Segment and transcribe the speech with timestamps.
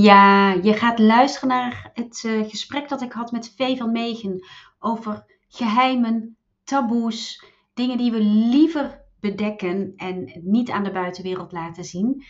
[0.00, 4.46] Ja, je gaat luisteren naar het uh, gesprek dat ik had met Vee van Megen
[4.78, 7.44] over geheimen, taboes,
[7.74, 12.24] dingen die we liever bedekken en niet aan de buitenwereld laten zien.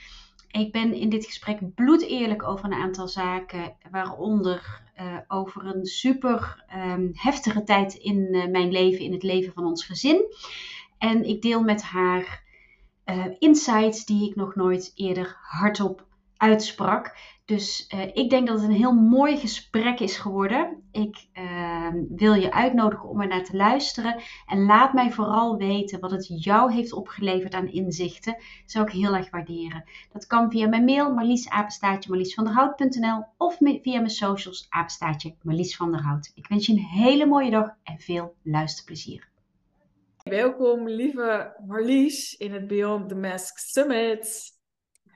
[0.50, 6.64] Ik ben in dit gesprek bloedeerlijk over een aantal zaken, waaronder uh, over een super
[6.76, 10.34] um, heftige tijd in uh, mijn leven, in het leven van ons gezin.
[10.98, 12.46] En ik deel met haar
[13.38, 16.06] insights die ik nog nooit eerder hardop
[16.36, 17.36] uitsprak.
[17.48, 20.82] Dus uh, ik denk dat het een heel mooi gesprek is geworden.
[20.92, 24.20] Ik uh, wil je uitnodigen om er naar te luisteren.
[24.46, 28.36] En laat mij vooral weten wat het jou heeft opgeleverd aan inzichten.
[28.66, 29.84] Zou ik heel erg waarderen.
[30.12, 35.80] Dat kan via mijn mail marliesapenstaatje marliesvanderhout.nl of via mijn socials apenstaatje Marlies.
[36.34, 39.28] Ik wens je een hele mooie dag en veel luisterplezier.
[40.22, 44.57] Welkom lieve Marlies in het Beyond the Mask Summit.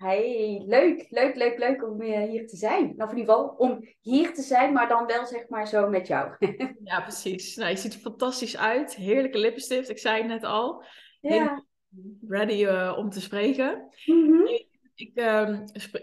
[0.03, 2.93] Hey, leuk, leuk, leuk, leuk om hier te zijn.
[2.97, 6.07] Nou, in ieder geval om hier te zijn, maar dan wel zeg maar zo met
[6.07, 6.37] jou.
[6.85, 7.57] ja, precies.
[7.57, 8.95] Nou, je ziet er fantastisch uit.
[8.95, 10.85] Heerlijke lippenstift, ik zei het net al.
[11.21, 11.65] Ja.
[12.29, 13.89] Ready uh, om te spreken.
[14.07, 14.47] Mm-hmm.
[14.95, 15.13] Ik,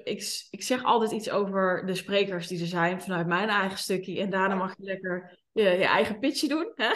[0.04, 4.20] ik, ik zeg altijd iets over de sprekers die er zijn vanuit mijn eigen stukje.
[4.20, 6.72] En daarna mag je lekker je, je eigen pitchje doen.
[6.76, 6.92] Hè?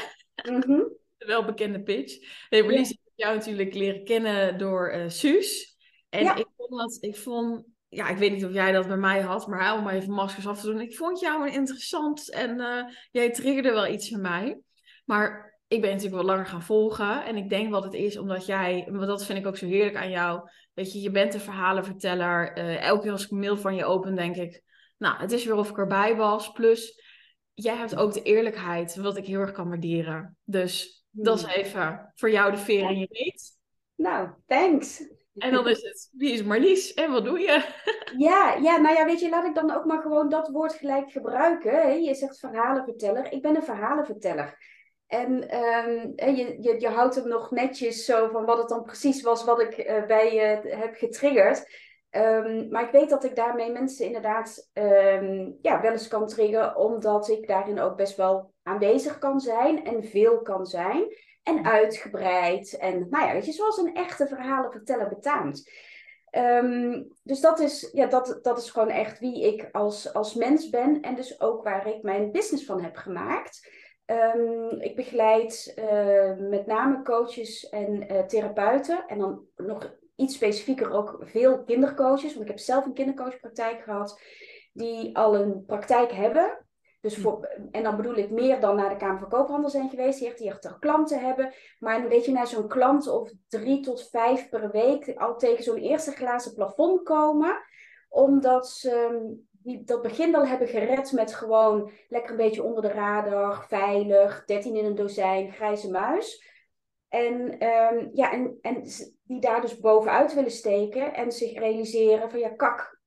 [0.52, 0.92] Mm-hmm.
[1.18, 2.48] De welbekende pitch.
[2.50, 5.78] Hey, Marlies, ik heb jou natuurlijk leren kennen door uh, Suus.
[6.09, 6.36] En ja.
[6.36, 9.47] ik vond dat, ik vond, ja, ik weet niet of jij dat bij mij had,
[9.47, 10.81] maar om even maskers af te doen.
[10.81, 14.61] Ik vond jou een interessant en uh, jij triggerde wel iets in mij.
[15.06, 17.25] Maar ik ben natuurlijk wel langer gaan volgen.
[17.25, 19.96] En ik denk wat het is, omdat jij, want dat vind ik ook zo heerlijk
[19.96, 20.50] aan jou.
[20.74, 22.57] Weet je, je bent een verhalenverteller.
[22.57, 24.63] Uh, elke keer als ik een mail van je open, denk ik,
[24.97, 26.51] nou, het is weer of ik erbij was.
[26.51, 27.01] Plus,
[27.53, 30.38] jij hebt ook de eerlijkheid, wat ik heel erg kan waarderen.
[30.44, 33.51] Dus dat is even voor jou de veer in je reet.
[33.95, 35.03] Nou, thanks.
[35.33, 37.63] En dan is het, wie is Marlies en wat doe je?
[38.17, 41.11] Ja, ja, nou ja, weet je, laat ik dan ook maar gewoon dat woord gelijk
[41.11, 42.03] gebruiken.
[42.03, 43.31] Je zegt verhalenverteller.
[43.31, 44.57] Ik ben een verhalenverteller.
[45.07, 45.31] En
[45.63, 49.44] um, je, je, je houdt hem nog netjes zo van wat het dan precies was
[49.44, 51.65] wat ik uh, bij je heb getriggerd.
[52.11, 56.75] Um, maar ik weet dat ik daarmee mensen inderdaad um, ja, wel eens kan triggeren,
[56.75, 61.07] omdat ik daarin ook best wel aanwezig kan zijn en veel kan zijn
[61.44, 62.78] en uitgebreid.
[62.78, 65.70] En nou ja, weet je, zoals een echte verhalenverteller betaamt.
[66.38, 70.70] Um, dus dat is, ja, dat, dat is gewoon echt wie ik als, als mens
[70.70, 71.02] ben.
[71.02, 73.70] En dus ook waar ik mijn business van heb gemaakt.
[74.06, 79.04] Um, ik begeleid uh, met name coaches en uh, therapeuten.
[79.08, 82.34] En dan nog iets specifieker ook veel kindercoaches.
[82.34, 84.22] Want ik heb zelf een kindercoachpraktijk gehad.
[84.72, 86.62] Die al een praktijk hebben.
[87.03, 90.19] Dus voor, en dan bedoel ik meer dan naar de Kamer van Koophandel zijn geweest,
[90.19, 91.53] die echt, die echt klanten hebben.
[91.80, 95.78] Maar een beetje naar zo'n klant of drie tot vijf per week al tegen zo'n
[95.78, 97.62] eerste glazen plafond komen.
[98.09, 99.22] Omdat ze
[99.52, 104.46] die, dat begin al hebben gered met gewoon lekker een beetje onder de radar, veilig,
[104.46, 106.52] 13 in een dozijn, grijze muis.
[107.08, 108.84] En, um, ja, en, en
[109.24, 113.00] die daar dus bovenuit willen steken en zich realiseren van ja, kak,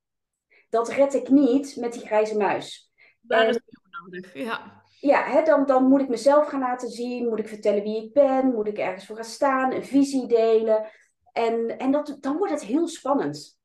[0.68, 2.90] dat red ik niet met die grijze muis.
[3.28, 3.60] Is
[4.06, 4.84] nodig, ja.
[5.00, 8.12] Ja, hè, dan, dan moet ik mezelf gaan laten zien, moet ik vertellen wie ik
[8.12, 10.90] ben, moet ik ergens voor gaan staan, een visie delen.
[11.32, 13.58] En, en dat, dan wordt het heel spannend.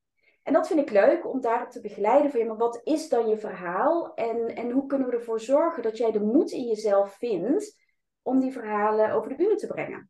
[0.44, 3.28] En dat vind ik leuk om daarop te begeleiden van je, maar wat is dan
[3.28, 4.14] je verhaal?
[4.14, 7.78] En, en hoe kunnen we ervoor zorgen dat jij de moed in jezelf vindt
[8.22, 10.10] om die verhalen over de bühne te brengen?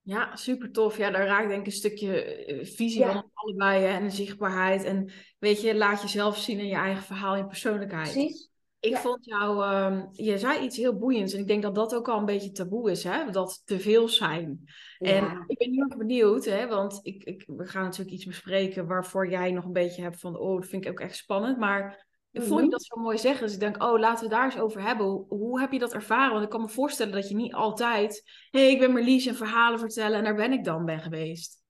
[0.00, 0.96] Ja, super tof.
[0.96, 4.84] Ja, daar raakt denk ik een stukje eh, visie van allebei hè, en de zichtbaarheid.
[4.84, 8.12] En weet je, laat jezelf zien in je eigen verhaal, je persoonlijkheid.
[8.12, 8.51] Precies.
[8.82, 12.08] Ik vond jou, um, je zei iets heel boeiends en ik denk dat dat ook
[12.08, 13.30] al een beetje taboe is, hè?
[13.30, 14.60] dat te veel zijn.
[14.98, 15.08] Ja.
[15.08, 16.66] En ik ben heel erg benieuwd, hè?
[16.68, 20.38] want ik, ik, we gaan natuurlijk iets bespreken waarvoor jij nog een beetje hebt van,
[20.38, 21.58] oh, dat vind ik ook echt spannend.
[21.58, 24.44] Maar ik vond je dat zo mooi zeggen, dus ik denk, oh, laten we daar
[24.44, 25.06] eens over hebben.
[25.06, 26.32] Hoe, hoe heb je dat ervaren?
[26.32, 29.34] Want ik kan me voorstellen dat je niet altijd, hé, hey, ik ben Marlies en
[29.34, 31.62] verhalen vertellen en daar ben ik dan ben geweest.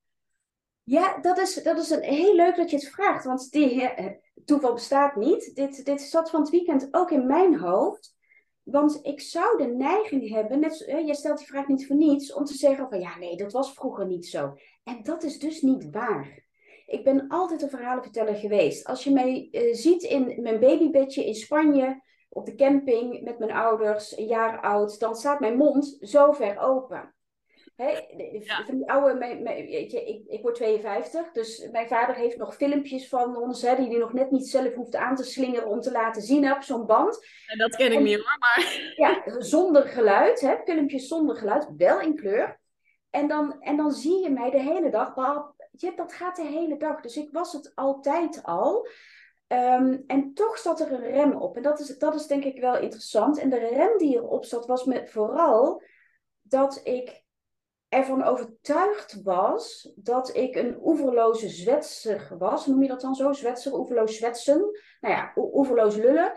[0.83, 3.89] Ja, dat is, dat is een, heel leuk dat je het vraagt, want die,
[4.45, 5.55] toeval bestaat niet.
[5.55, 8.15] Dit, dit zat van het weekend ook in mijn hoofd.
[8.63, 12.45] Want ik zou de neiging hebben, net, je stelt die vraag niet voor niets, om
[12.45, 14.53] te zeggen van ja, nee, dat was vroeger niet zo.
[14.83, 16.41] En dat is dus niet waar.
[16.85, 18.85] ik ben altijd een verhalenverteller geweest.
[18.85, 23.51] Als je mij uh, ziet in mijn babybedje in Spanje, op de camping met mijn
[23.51, 27.13] ouders, een jaar oud, dan staat mijn mond zo ver open.
[27.75, 27.93] Hè,
[28.65, 32.37] van die oude, mijn, mijn, weet je, ik, ik word 52, dus mijn vader heeft
[32.37, 35.67] nog filmpjes van ons, hè, die hij nog net niet zelf hoeft aan te slingeren
[35.67, 37.25] om te laten zien op zo'n band.
[37.47, 38.91] En dat ken ik niet hoor, maar...
[38.95, 42.59] Ja, zonder geluid, hè, filmpjes zonder geluid, wel in kleur.
[43.09, 45.13] En dan, en dan zie je mij de hele dag,
[45.71, 47.01] je, dat gaat de hele dag.
[47.01, 48.87] Dus ik was het altijd al.
[49.47, 51.55] Ehm, en toch zat er een rem op.
[51.55, 53.39] En dat is, dat is denk ik wel interessant.
[53.39, 55.81] En de rem die erop zat was met vooral
[56.41, 57.22] dat ik
[57.93, 62.67] ervan overtuigd was dat ik een oeverloze zwetser was.
[62.67, 63.31] Noem je dat dan zo?
[63.31, 64.79] Zwetser, oeverloos zwetsen.
[65.01, 66.33] Nou ja, oeverloos lullen.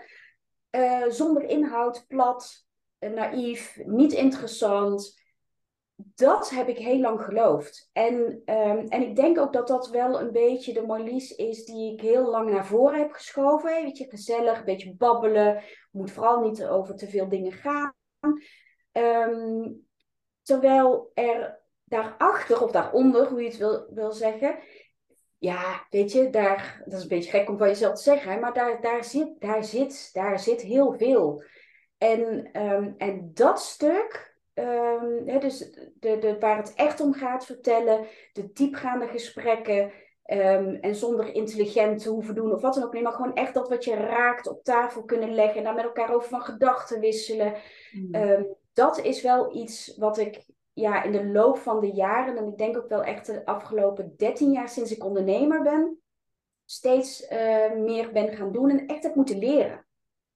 [0.71, 2.67] Uh, zonder inhoud, plat,
[3.01, 5.25] uh, naïef, niet interessant.
[5.97, 7.91] Dat heb ik heel lang geloofd.
[7.93, 8.15] En,
[8.45, 12.01] um, en ik denk ook dat dat wel een beetje de Marlies is die ik
[12.01, 13.83] heel lang naar voren heb geschoven.
[13.83, 15.63] Weet je, gezellig, een beetje babbelen.
[15.91, 17.95] Moet vooral niet over te veel dingen gaan.
[18.93, 19.86] Um,
[20.47, 24.59] Terwijl er daarachter of daaronder, hoe je het wil, wil zeggen,
[25.39, 28.53] ja, weet je, daar, dat is een beetje gek om van jezelf te zeggen, maar
[28.53, 31.43] daar, daar, zit, daar, zit, daar zit heel veel.
[31.99, 35.59] En, um, en dat stuk, um, hè, dus
[35.95, 39.93] de, de, waar het echt om gaat vertellen, de diepgaande gesprekken,
[40.27, 42.93] um, en zonder intelligent te hoeven doen of wat dan ook.
[42.93, 45.85] Nee, maar gewoon echt dat wat je raakt op tafel kunnen leggen en daar met
[45.85, 47.55] elkaar over van gedachten wisselen.
[47.93, 52.47] Mm dat is wel iets wat ik ja, in de loop van de jaren, en
[52.47, 56.01] ik denk ook wel echt de afgelopen 13 jaar sinds ik ondernemer ben,
[56.65, 59.87] steeds uh, meer ben gaan doen en echt heb moeten leren.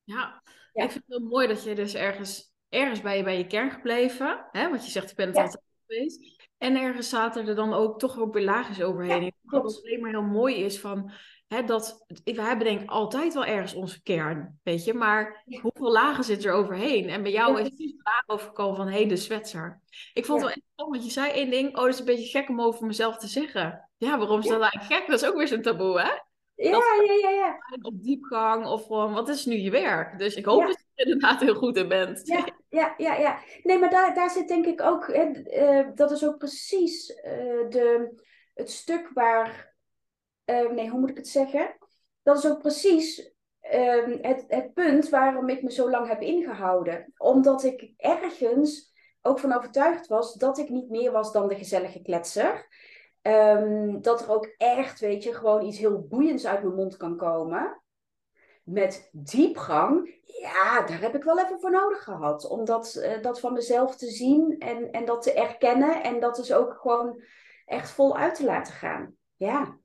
[0.04, 0.42] Ja,
[0.72, 0.84] ja.
[0.84, 3.70] ik vind het heel mooi dat je dus ergens, ergens bij, je, bij je kern
[3.70, 4.69] gebleven, hè?
[4.69, 5.43] want je zegt ik ben het ja.
[5.43, 6.48] altijd geweest.
[6.58, 9.22] En ergens zaten er dan ook toch ook weer laagjes overheen.
[9.22, 11.12] Ja, wat alleen maar heel mooi is van
[11.50, 14.94] Hè, dat, we hebben denk ik altijd wel ergens onze kern, weet je.
[14.94, 17.08] Maar hoeveel lagen zit er overheen?
[17.08, 19.81] En bij jou is het niet laag overgekomen van, hé, hey, de zwetser.
[20.12, 22.38] Ik vond het wel echt want je zei één ding, oh, dat is een beetje
[22.38, 23.88] gek om over mezelf te zeggen.
[23.97, 25.06] Ja, waarom is dat eigenlijk gek?
[25.06, 26.11] Dat is ook weer zo'n taboe, hè?
[26.55, 27.58] Ja, ja, ja, ja.
[27.82, 30.19] Op diepgang of gewoon, wat is nu je werk?
[30.19, 32.26] Dus ik hoop dat je er inderdaad heel goed in bent.
[32.26, 33.14] Ja, ja, ja.
[33.14, 33.38] ja.
[33.62, 35.31] Nee, maar daar, daar zit denk ik ook, hè,
[35.62, 37.23] uh, dat is ook precies uh,
[37.69, 38.14] de,
[38.55, 39.69] het stuk waar
[40.50, 41.76] uh, nee, hoe moet ik het zeggen?
[42.23, 43.32] Dat is ook precies
[43.73, 47.12] uh, het, het punt waarom ik me zo lang heb ingehouden.
[47.17, 48.93] Omdat ik ergens
[49.23, 52.69] ook van overtuigd was dat ik niet meer was dan de gezellige kletser.
[53.23, 57.17] Um, dat er ook echt, weet je, gewoon iets heel boeiends uit mijn mond kan
[57.17, 57.82] komen.
[58.62, 62.49] Met diepgang, ja, daar heb ik wel even voor nodig gehad.
[62.49, 66.03] Om dat, uh, dat van mezelf te zien en, en dat te erkennen.
[66.03, 67.23] En dat dus ook gewoon
[67.67, 69.14] echt vol uit te laten gaan.
[69.37, 69.80] Ja.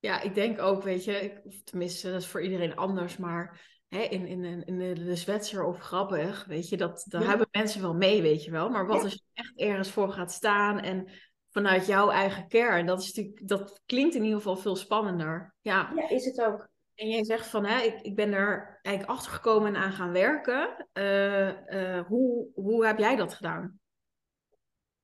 [0.00, 4.26] Ja, ik denk ook, weet je, tenminste, dat is voor iedereen anders, maar hè, in,
[4.26, 8.22] in, in de, de Zwetser of grappig, weet je, dat, daar hebben mensen wel mee,
[8.22, 8.70] weet je wel.
[8.70, 11.08] Maar wat als je echt ergens voor gaat staan en
[11.50, 15.54] vanuit jouw eigen kern, dat, is natuurlijk, dat klinkt in ieder geval veel spannender.
[15.60, 16.68] Ja, ja is het ook.
[16.94, 20.12] En jij zegt van, hè, ik, ik ben er eigenlijk achter gekomen en aan gaan
[20.12, 20.86] werken.
[20.92, 23.80] Uh, uh, hoe, hoe heb jij dat gedaan?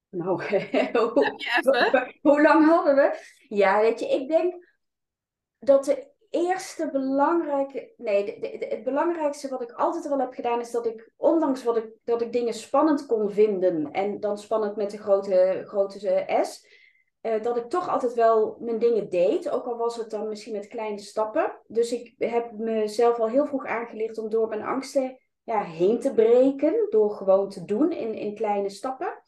[0.09, 0.43] Nou,
[0.93, 1.39] hoe,
[2.23, 3.19] hoe lang hadden we?
[3.49, 4.66] Ja, weet je, ik denk
[5.59, 7.93] dat de eerste belangrijke.
[7.97, 11.93] Nee, het belangrijkste wat ik altijd wel heb gedaan is dat ik, ondanks wat ik,
[12.05, 16.67] dat ik dingen spannend kon vinden, en dan spannend met de grote, grote S,
[17.23, 20.53] uh, dat ik toch altijd wel mijn dingen deed, ook al was het dan misschien
[20.53, 21.61] met kleine stappen.
[21.67, 26.15] Dus ik heb mezelf al heel vroeg aangeleerd om door mijn angsten ja, heen te
[26.15, 29.23] breken, door gewoon te doen in, in kleine stappen.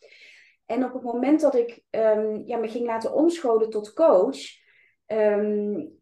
[0.67, 4.39] En op het moment dat ik um, ja, me ging laten omscholen tot coach,
[5.07, 5.98] um,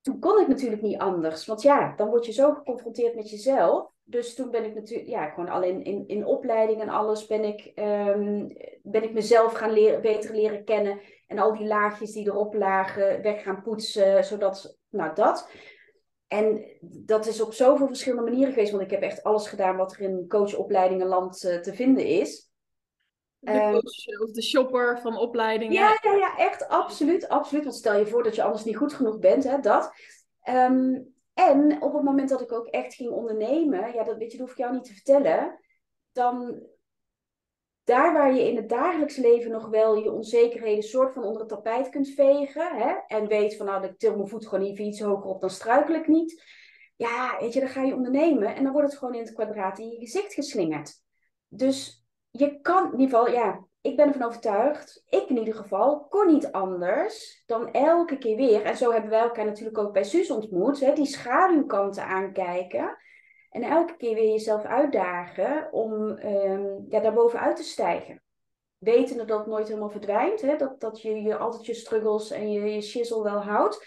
[0.00, 1.46] toen kon ik natuurlijk niet anders.
[1.46, 3.90] Want ja, dan word je zo geconfronteerd met jezelf.
[4.04, 7.44] Dus toen ben ik natuurlijk, ja, gewoon al in, in, in opleiding en alles ben
[7.44, 11.00] ik, um, ben ik mezelf gaan leren, beter leren kennen.
[11.26, 15.50] En al die laagjes die erop lagen, weg gaan poetsen, zodat, nou dat.
[16.28, 19.92] En dat is op zoveel verschillende manieren geweest, want ik heb echt alles gedaan wat
[19.92, 22.49] er in coachopleidingenland uh, te vinden is.
[23.40, 25.74] De ehm, coach of de shopper van opleidingen.
[25.74, 27.64] Ja, ja, ja, echt absoluut, absoluut.
[27.64, 29.92] Want stel je voor dat je anders niet goed genoeg bent, hè, dat.
[30.48, 34.38] Um, en op het moment dat ik ook echt ging ondernemen, ja, dat weet je,
[34.38, 35.58] dat hoef ik jou niet te vertellen.
[36.12, 36.62] Dan
[37.84, 41.50] daar waar je in het dagelijks leven nog wel je onzekerheden soort van onder het
[41.50, 42.76] tapijt kunt vegen.
[42.76, 45.50] Hè, en weet van nou, ik til mijn voet gewoon even iets hoger op, dan
[45.50, 46.42] struikel ik niet.
[46.96, 49.78] Ja, weet je, dan ga je ondernemen en dan wordt het gewoon in het kwadraat
[49.78, 50.92] in je gezicht geslingerd.
[51.48, 51.99] Dus
[52.30, 56.26] je kan in ieder geval, ja, ik ben ervan overtuigd, ik in ieder geval, kon
[56.26, 58.62] niet anders dan elke keer weer.
[58.62, 60.80] En zo hebben wij elkaar natuurlijk ook bij Suus ontmoet.
[60.80, 62.96] Hè, die schaduwkanten aankijken.
[63.50, 68.22] En elke keer weer jezelf uitdagen om um, ja, daarbovenuit te stijgen.
[68.78, 70.40] Wetende dat het nooit helemaal verdwijnt.
[70.40, 70.56] Hè?
[70.56, 73.86] Dat, dat je, je altijd je struggles en je, je wel houdt.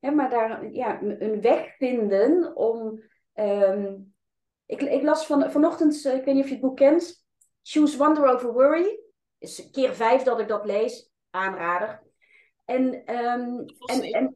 [0.00, 0.10] Hè?
[0.10, 3.02] Maar daar ja, een weg vinden om...
[3.34, 4.14] Um,
[4.66, 7.19] ik, ik las van, vanochtend, eh, ik weet niet of je het boek kent.
[7.62, 9.00] Choose Wonder Over Worry.
[9.38, 11.10] Is keer vijf dat ik dat lees.
[11.30, 12.02] Aanrader.
[12.64, 14.34] En, um, en, en,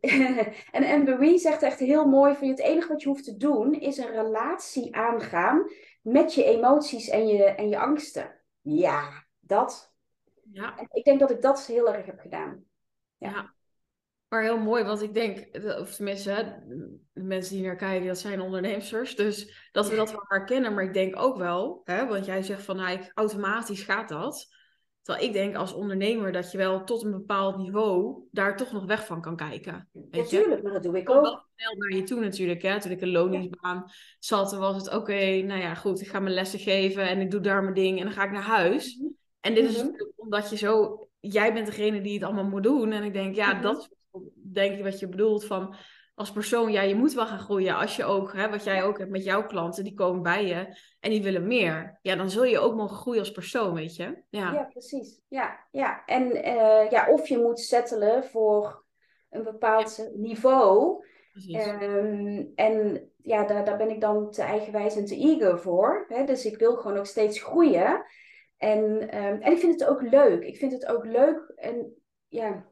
[0.72, 3.98] en Anne zegt echt heel mooi van het enige wat je hoeft te doen is
[3.98, 8.40] een relatie aangaan met je emoties en je, en je angsten.
[8.60, 9.92] Ja, dat.
[10.52, 10.78] Ja.
[10.78, 12.64] En ik denk dat ik dat heel erg heb gedaan.
[13.16, 13.30] Ja.
[13.30, 13.54] ja.
[14.32, 15.48] Maar heel mooi, want ik denk,
[15.80, 16.62] of tenminste,
[17.12, 19.16] de mensen die naar kijken, dat zijn ondernemers.
[19.16, 20.74] Dus dat we dat wel herkennen.
[20.74, 24.46] Maar ik denk ook wel, hè, want jij zegt van, nou, automatisch gaat dat.
[25.02, 28.84] Terwijl ik denk als ondernemer dat je wel tot een bepaald niveau daar toch nog
[28.84, 29.88] weg van kan kijken.
[30.10, 31.22] Natuurlijk, maar dat doe ik ook.
[31.22, 32.62] Wel snel naar je toe natuurlijk.
[32.62, 32.80] Hè?
[32.80, 36.58] Toen ik een loningsbaan zat, was het oké, nou ja, goed, ik ga mijn lessen
[36.58, 38.96] geven en ik doe daar mijn ding en dan ga ik naar huis.
[38.96, 39.08] Mhm.
[39.40, 39.92] En dit is mhm.
[40.16, 42.92] omdat je zo, jij bent degene die het allemaal moet doen.
[42.92, 43.62] En ik denk, ja, mhm.
[43.62, 43.88] dat is
[44.52, 45.76] denk ik wat je bedoelt van
[46.14, 47.76] als persoon, ja, je moet wel gaan groeien.
[47.76, 50.76] Als je ook, hè, wat jij ook hebt met jouw klanten, die komen bij je
[51.00, 51.98] en die willen meer.
[52.02, 54.22] Ja, dan zul je ook mogen groeien als persoon, weet je.
[54.28, 55.20] Ja, ja precies.
[55.28, 56.04] Ja, ja.
[56.04, 58.84] En uh, ja, of je moet settelen voor
[59.30, 61.04] een bepaald niveau.
[61.80, 66.04] Um, en ja, daar, daar ben ik dan te eigenwijs en te eager voor.
[66.08, 66.24] Hè?
[66.24, 68.04] Dus ik wil gewoon ook steeds groeien.
[68.56, 68.84] En,
[69.24, 70.44] um, en ik vind het ook leuk.
[70.44, 71.94] Ik vind het ook leuk en
[72.28, 72.66] ja,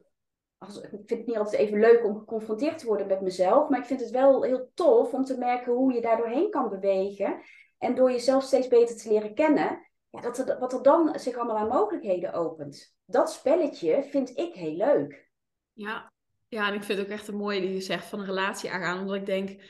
[0.61, 3.69] als, ik vind het niet altijd even leuk om geconfronteerd te worden met mezelf.
[3.69, 6.69] Maar ik vind het wel heel tof om te merken hoe je daar doorheen kan
[6.69, 7.41] bewegen.
[7.77, 11.35] En door jezelf steeds beter te leren kennen, ja, dat er, wat er dan zich
[11.35, 12.95] allemaal aan mogelijkheden opent.
[13.05, 15.29] Dat spelletje vind ik heel leuk.
[15.73, 16.11] Ja,
[16.47, 18.71] ja en ik vind het ook echt een mooie die je zegt van een relatie
[18.71, 18.99] aangaan.
[18.99, 19.63] Omdat ik denk, ik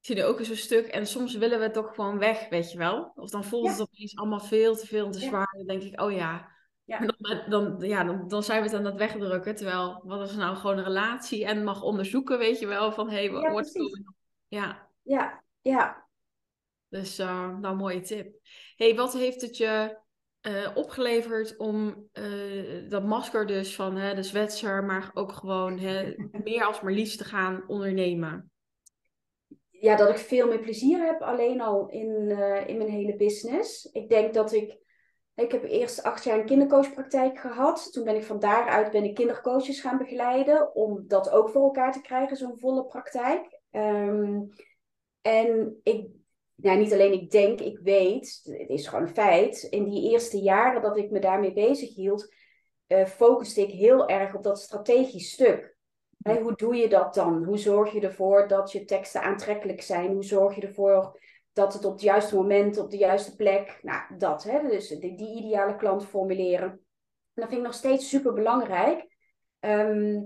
[0.00, 0.86] zie er ook eens een stuk.
[0.86, 3.12] En soms willen we toch gewoon weg, weet je wel.
[3.14, 5.54] Of dan voelt het opeens allemaal veel te veel en te zwaar.
[5.56, 6.53] Dan denk ik, oh ja,
[6.84, 6.98] ja.
[6.98, 9.54] Dan, dan, ja, dan, dan zijn we het aan het wegdrukken.
[9.54, 11.44] Terwijl, wat is nou gewoon een relatie?
[11.44, 13.72] En mag onderzoeken, weet je wel, van hé, hey, wat ja, wordt
[14.48, 14.88] Ja.
[15.02, 16.06] Ja, ja.
[16.88, 18.36] Dus, uh, nou, mooie tip.
[18.76, 19.98] hey, wat heeft het je
[20.42, 26.14] uh, opgeleverd om uh, dat masker dus van hè, de zwetser, maar ook gewoon hè,
[26.42, 28.50] meer als Marlies te gaan ondernemen?
[29.70, 32.30] Ja, dat ik veel meer plezier heb alleen al in,
[32.66, 33.84] in mijn hele business.
[33.84, 34.83] Ik denk dat ik
[35.34, 37.92] ik heb eerst acht jaar een kindercoachpraktijk gehad.
[37.92, 40.74] Toen ben ik van daaruit ben ik kindercoaches gaan begeleiden.
[40.74, 43.60] Om dat ook voor elkaar te krijgen, zo'n volle praktijk.
[43.70, 44.40] Ehm,
[45.20, 46.08] en ik,
[46.54, 49.62] nou, niet alleen ik denk, ik weet, het is gewoon een feit.
[49.62, 52.34] In die eerste jaren dat ik me daarmee bezig hield,
[52.88, 55.76] uh, focuste ik heel erg op dat strategisch stuk.
[56.18, 57.44] hoe doe je dat dan?
[57.44, 60.12] Hoe zorg je ervoor dat je teksten aantrekkelijk zijn?
[60.12, 61.18] Hoe zorg je ervoor
[61.54, 65.34] dat het op het juiste moment, op de juiste plek, nou dat, hè, dus die,
[65.36, 66.68] ideale klant formuleren.
[66.68, 69.06] En dat vind ik nog steeds super belangrijk.
[69.60, 70.20] Ehm,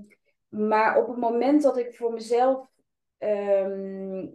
[0.49, 2.67] maar op het moment dat ik voor mezelf
[3.19, 4.27] ehm,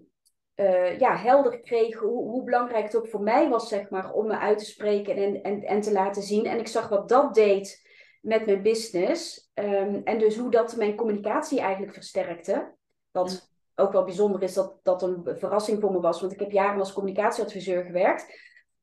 [0.55, 4.27] eh, ja, helder kreeg hoe, hoe, belangrijk het ook voor mij was, zeg maar, om
[4.27, 6.45] me uit te spreken en, en, en te laten zien.
[6.45, 7.87] En ik zag wat dat deed
[8.21, 9.51] met mijn business.
[9.53, 12.75] Um, en dus hoe dat mijn communicatie eigenlijk versterkte.
[13.11, 16.21] Want ook wel bijzonder is dat dat een verrassing voor me was.
[16.21, 18.41] Want ik heb jaren als communicatieadviseur gewerkt.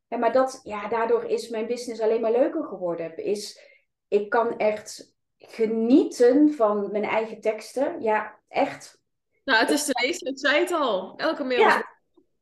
[0.08, 3.16] En maar dat, ja, daardoor is mijn business alleen maar leuker geworden.
[3.16, 3.60] Is,
[4.08, 8.02] ik kan echt genieten van mijn eigen teksten.
[8.02, 9.00] Ja, echt.
[9.44, 11.16] Nou, het is te lezen, ik zei het al.
[11.16, 11.98] Elke mail ja.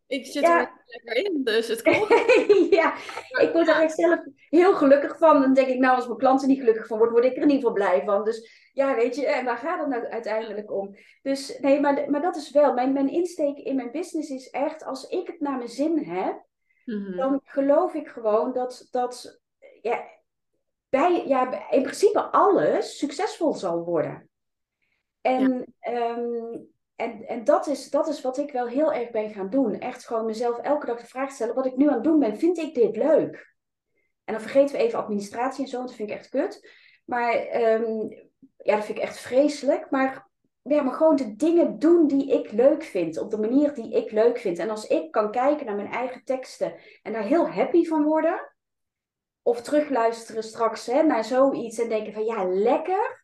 [0.09, 2.09] Ik zit er lekker in, dus het komt.
[2.79, 2.95] ja,
[3.41, 5.41] ik word er echt zelf heel gelukkig van.
[5.41, 7.51] Dan denk ik, nou, als mijn klanten niet gelukkig van worden, word ik er in
[7.51, 8.25] ieder geval blij van.
[8.25, 10.97] Dus ja, weet je, en waar gaat het nou uiteindelijk om?
[11.23, 14.85] Dus nee, maar, maar dat is wel, mijn, mijn insteek in mijn business is echt,
[14.85, 16.45] als ik het naar mijn zin heb,
[16.85, 17.17] mhm.
[17.17, 19.41] dan geloof ik gewoon dat, dat
[19.83, 20.05] ja,
[20.89, 24.29] bij, ja, in principe alles succesvol zal worden.
[25.21, 26.59] En ehm,
[26.99, 29.79] en, en dat, is, dat is wat ik wel heel erg ben gaan doen.
[29.79, 32.39] Echt gewoon mezelf elke dag de vraag stellen: wat ik nu aan het doen ben,
[32.39, 33.57] vind ik dit leuk?
[34.25, 36.71] En dan vergeten we even administratie en zo, want dat vind ik echt kut.
[37.05, 38.09] Maar um,
[38.57, 39.91] ja, dat vind ik echt vreselijk.
[39.91, 40.29] Maar,
[40.63, 44.11] ja, maar gewoon de dingen doen die ik leuk vind, op de manier die ik
[44.11, 44.59] leuk vind.
[44.59, 48.53] En als ik kan kijken naar mijn eigen teksten en daar heel happy van worden,
[49.43, 53.18] of terugluisteren straks hè, naar zoiets en denken van ja, lekker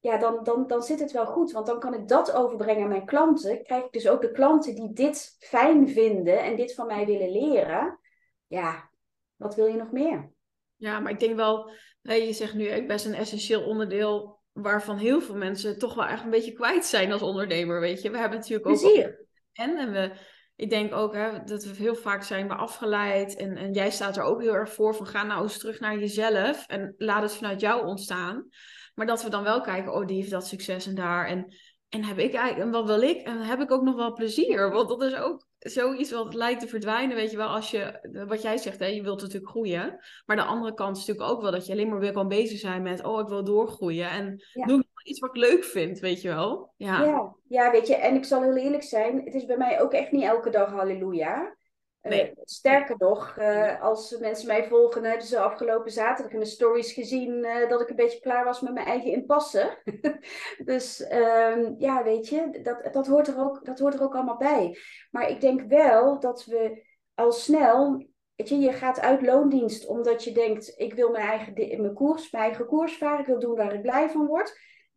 [0.00, 1.52] ja, dan, dan, dan zit het wel goed.
[1.52, 3.62] Want dan kan ik dat overbrengen aan mijn klanten.
[3.62, 7.30] Krijg ik dus ook de klanten die dit fijn vinden en dit van mij willen
[7.30, 7.98] leren.
[8.46, 8.90] Ja,
[9.36, 10.32] wat wil je nog meer?
[10.76, 11.70] Ja, maar ik denk wel,
[12.02, 16.30] je zegt nu best een essentieel onderdeel waarvan heel veel mensen toch wel echt een
[16.30, 18.10] beetje kwijt zijn als ondernemer, weet je.
[18.10, 18.80] We hebben natuurlijk ook...
[18.80, 19.26] Plezier.
[19.52, 20.12] En, en we,
[20.56, 23.36] ik denk ook hè, dat we heel vaak zijn we afgeleid.
[23.36, 25.98] En, en jij staat er ook heel erg voor van ga nou eens terug naar
[25.98, 28.48] jezelf en laat het vanuit jou ontstaan.
[28.94, 31.26] Maar dat we dan wel kijken, oh die heeft dat succes en daar.
[31.26, 31.54] En,
[31.88, 33.20] en heb ik eigenlijk, en wat wil ik?
[33.20, 34.70] En heb ik ook nog wel plezier?
[34.70, 38.42] Want dat is ook zoiets wat lijkt te verdwijnen, weet je wel, als je, wat
[38.42, 39.98] jij zegt, hè, je wilt natuurlijk groeien.
[40.26, 42.58] Maar de andere kant is natuurlijk ook wel dat je alleen maar weer kan bezig
[42.58, 44.10] zijn met, oh, ik wil doorgroeien.
[44.10, 44.66] En ja.
[44.66, 46.72] doe iets wat ik leuk vind, weet je wel.
[46.76, 47.04] Ja.
[47.04, 47.34] ja.
[47.48, 50.12] Ja, weet je, en ik zal heel eerlijk zijn, het is bij mij ook echt
[50.12, 51.56] niet elke dag halleluja.
[52.00, 52.32] Eh, nee.
[52.44, 57.44] sterker nog, uh, als mensen mij volgen, hebben ze afgelopen zaterdag in de stories gezien
[57.44, 59.78] uh, dat ik een beetje klaar was met mijn eigen inpassen.
[60.64, 64.36] dus um, ja, weet je, dat, dat, hoort er ook, dat hoort er ook allemaal
[64.36, 64.78] bij.
[65.10, 70.32] Maar ik denk wel dat we al snel, je, je gaat uit loondienst omdat je
[70.32, 73.74] denkt, ik wil mijn eigen, mijn koers, mijn eigen koers varen, ik wil doen waar
[73.74, 74.48] ik blij van word.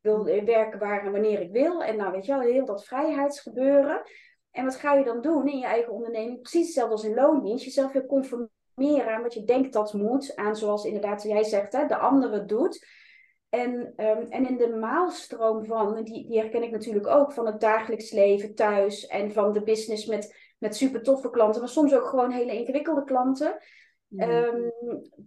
[0.02, 1.84] Ik wil werken waar en wanneer ik wil.
[1.84, 4.02] En nou, weet je wel, heel dat vrijheidsgebeuren.
[4.54, 6.42] En wat ga je dan doen in je eigen onderneming?
[6.42, 7.64] Precies hetzelfde als in loondienst.
[7.64, 10.36] Jezelf weer conformeren aan wat je denkt dat moet.
[10.36, 12.86] Aan zoals inderdaad jij zegt, hè, de andere doet.
[13.50, 17.60] En, um, en in de maalstroom van, die, die herken ik natuurlijk ook, van het
[17.60, 22.06] dagelijks leven thuis en van de business met, met super toffe klanten, maar soms ook
[22.06, 23.58] gewoon hele ingewikkelde klanten.
[24.18, 24.72] Um,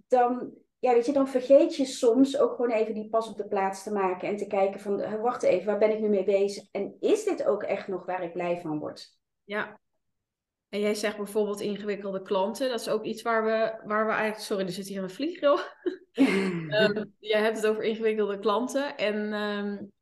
[0.09, 3.47] dan, ja, weet je, dan vergeet je soms ook gewoon even die pas op de
[3.47, 6.65] plaats te maken en te kijken van, wacht even, waar ben ik nu mee bezig?
[6.71, 9.16] En is dit ook echt nog waar ik blij van word?
[9.47, 9.81] Ja.
[10.69, 12.69] En jij zegt bijvoorbeeld ingewikkelde klanten.
[12.69, 14.45] Dat is ook iets waar we, waar we eigenlijk...
[14.45, 15.59] Sorry, er zit hier een vliegro.
[16.13, 18.97] um, jij hebt het over ingewikkelde klanten.
[18.97, 19.93] En um,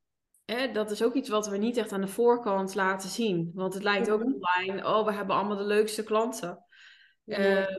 [0.45, 3.51] hè, dat is ook iets wat we niet echt aan de voorkant laten zien.
[3.55, 4.33] Want het lijkt ook mhm.
[4.33, 4.87] online...
[4.87, 6.65] Oh, we hebben allemaal de leukste klanten.
[7.25, 7.77] Uh,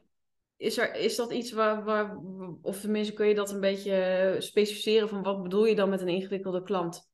[0.57, 2.17] is, er, is dat iets waar, waar...
[2.62, 5.24] Of tenminste, kun je dat een beetje specificeren van...
[5.24, 7.13] Wat bedoel je dan met een ingewikkelde klant?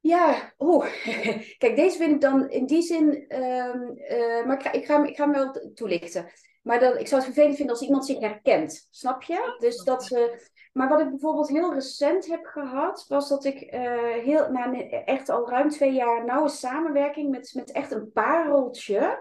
[0.00, 0.86] Ja, oeh.
[1.58, 3.24] Kijk, deze vind ik dan in die zin.
[3.28, 6.30] Um, uh, maar ik ga, ik, ga, ik ga hem wel toelichten.
[6.62, 8.88] Maar dan, ik zou het vervelend vinden als iemand zich herkent.
[8.90, 9.56] Snap je?
[9.58, 10.46] Dus dat ze.
[10.72, 13.80] Maar wat ik bijvoorbeeld heel recent heb gehad, was dat ik uh,
[14.24, 19.18] heel, nou, echt al ruim twee jaar nauwe samenwerking met, met echt een pareltje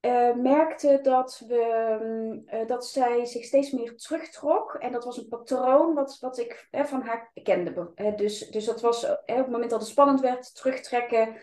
[0.00, 4.74] uh, merkte dat, we, uh, dat zij zich steeds meer terugtrok.
[4.74, 7.92] En dat was een patroon wat, wat ik uh, van haar kende.
[8.16, 11.36] dus, dus dat was op het moment dat het spannend werd, terugtrekken.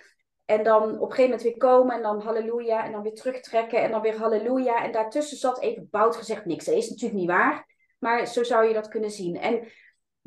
[0.45, 2.85] En dan op een gegeven moment weer komen en dan halleluja.
[2.85, 4.83] En dan weer terugtrekken en dan weer halleluja.
[4.83, 6.65] En daartussen zat even bout gezegd niks.
[6.65, 7.75] Dat is natuurlijk niet waar.
[7.99, 9.35] Maar zo zou je dat kunnen zien.
[9.35, 9.67] En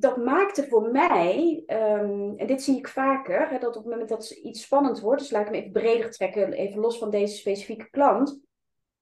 [0.00, 4.08] dat maakte voor mij, um, en dit zie ik vaker, hè, dat op het moment
[4.08, 7.36] dat iets spannend wordt, dus laat ik hem even breder trekken, even los van deze
[7.36, 8.28] specifieke klant,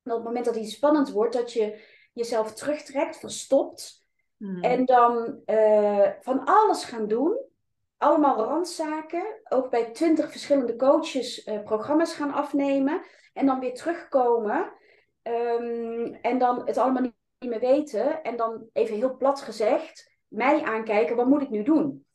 [0.03, 1.81] dat op het moment dat iets spannend wordt, dat je
[2.13, 4.07] jezelf terugtrekt, verstopt,
[4.37, 4.63] hmm.
[4.63, 7.39] en dan uh, van alles gaan doen,
[7.97, 14.73] allemaal randzaken, ook bij twintig verschillende coaches uh, programma's gaan afnemen, en dan weer terugkomen,
[15.23, 20.63] um, en dan het allemaal niet meer weten, en dan even heel plat gezegd, mij
[20.63, 22.07] aankijken, wat moet ik nu doen?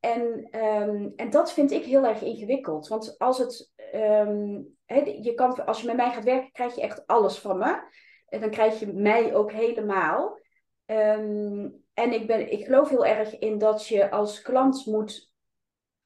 [0.00, 2.88] En, um, en dat vind ik heel erg ingewikkeld.
[2.88, 4.76] Want als, het, um,
[5.22, 7.80] je kan, als je met mij gaat werken, krijg je echt alles van me.
[8.28, 10.38] En dan krijg je mij ook helemaal.
[10.86, 15.32] Um, en ik, ben, ik geloof heel erg in dat je als klant moet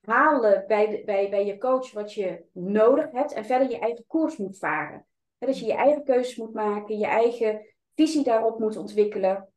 [0.01, 3.33] halen bij, de, bij, bij je coach wat je nodig hebt.
[3.33, 5.07] En verder je eigen koers moet varen.
[5.38, 9.52] Dat je je eigen keuzes moet maken, je eigen visie daarop moet ontwikkelen.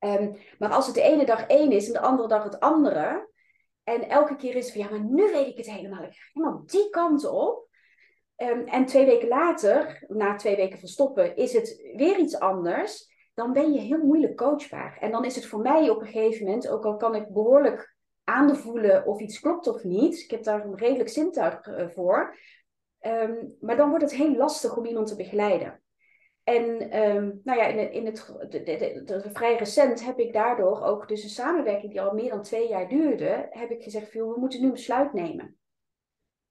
[0.00, 3.28] Um, maar als het de ene dag één is en de andere dag het andere.
[3.84, 6.02] En elke keer is het van ja, maar nu weet ik het helemaal.
[6.02, 7.68] Ik ga helemaal die kant op.
[8.36, 13.08] Um, en twee weken later, na twee weken van stoppen, is het weer iets anders.
[13.34, 14.96] Dan ben je heel moeilijk coachbaar.
[15.00, 17.96] En dan is het voor mij op een gegeven moment, ook al kan ik behoorlijk
[18.24, 20.18] aanvoelen of iets klopt of niet.
[20.18, 22.36] Ik heb daar een redelijk zintuig uh, voor.
[23.00, 25.79] Um, maar dan wordt het heel lastig om iemand te begeleiden.
[26.44, 30.82] En um, nou ja, in, in het de, de, de, vrij recent heb ik daardoor
[30.82, 34.34] ook dus een samenwerking die al meer dan twee jaar duurde, heb ik gezegd, we
[34.36, 35.56] moeten nu een besluit nemen.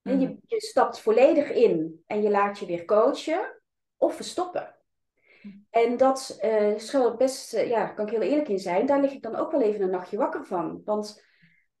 [0.02, 0.20] Mm.
[0.20, 3.62] Je, je, stapt volledig in en je laat je weer coachen
[3.96, 4.74] of we stoppen.
[5.70, 9.22] En dat uh, best, uh, ja, kan ik heel eerlijk in zijn, daar lig ik
[9.22, 10.82] dan ook wel even een nachtje wakker van.
[10.84, 11.24] Want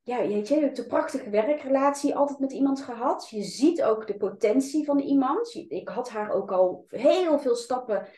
[0.02, 3.28] ja, je, je hebt een prachtige werkrelatie altijd met iemand gehad.
[3.28, 5.54] Je ziet ook de potentie van iemand.
[5.54, 8.08] Ik had haar ook al heel veel stappen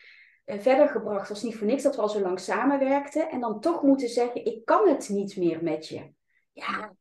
[0.45, 1.19] eh, verder gebracht.
[1.19, 3.29] Het was niet voor niks dat we al zo lang samenwerkten.
[3.29, 6.11] En dan toch moeten zeggen, ik kan het niet meer met je.
[6.51, 6.93] Ja.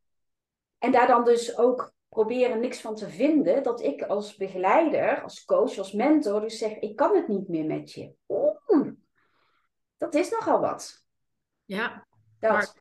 [0.79, 3.62] En daar dan dus ook proberen niks van te vinden.
[3.62, 7.64] Dat ik als begeleider, als coach, als mentor dus zeg, ik kan het niet meer
[7.64, 8.14] met je.
[8.27, 8.88] Oeh,
[9.97, 11.05] dat is nogal wat.
[11.64, 12.07] Ja,
[12.38, 12.53] Dat.
[12.53, 12.75] maar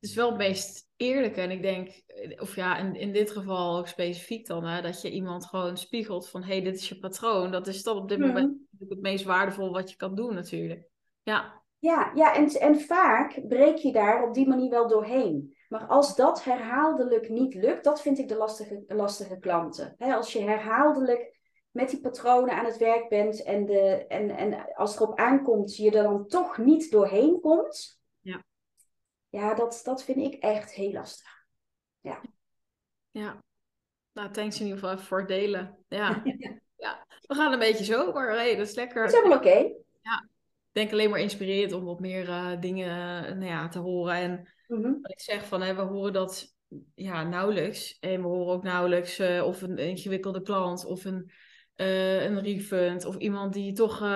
[0.00, 1.40] is wel het meest eerlijke.
[1.40, 2.02] En ik denk,
[2.40, 6.28] of ja, in, in dit geval ook specifiek dan, hè, dat je iemand gewoon spiegelt
[6.28, 7.50] van, hé, hey, dit is je patroon.
[7.50, 8.26] Dat is dan op dit Mhm.
[8.26, 10.88] moment natuurlijk het meest waardevol wat je kan doen natuurlijk.
[11.22, 15.54] Ja, Ja, ja en, en vaak breek je daar op die manier wel doorheen.
[15.68, 19.94] Maar als dat herhaaldelijk niet lukt, dat vind ik de lastige, lastige klanten.
[19.98, 21.38] Als je herhaaldelijk
[21.70, 25.76] met die patronen aan het werk bent en, de, en, en als het erop aankomt,
[25.76, 27.95] je er dan toch niet doorheen komt.
[29.36, 29.40] Ja.
[29.40, 31.44] Ja, dat, dat vind ik echt heel lastig.
[33.10, 33.44] ja.
[34.12, 35.78] Nou, thanks in ieder geval even voor het delen.
[35.88, 36.22] Ja,
[36.76, 37.06] ja.
[37.20, 39.02] we gaan een beetje zo, maar hey, dat is lekker.
[39.02, 39.58] Dat is helemaal oké.
[40.76, 44.14] Ik denk alleen maar inspirerend om wat meer eh, dingen eh, nou ja, te horen.
[44.14, 45.00] En Mhm.
[45.00, 46.54] wat ik zeg van, hè, we horen dat
[46.94, 47.98] ja, nauwelijks.
[47.98, 51.30] En we horen ook nauwelijks eh, of een ingewikkelde klant of een,
[51.76, 54.08] eh, een refund of iemand die toch eh,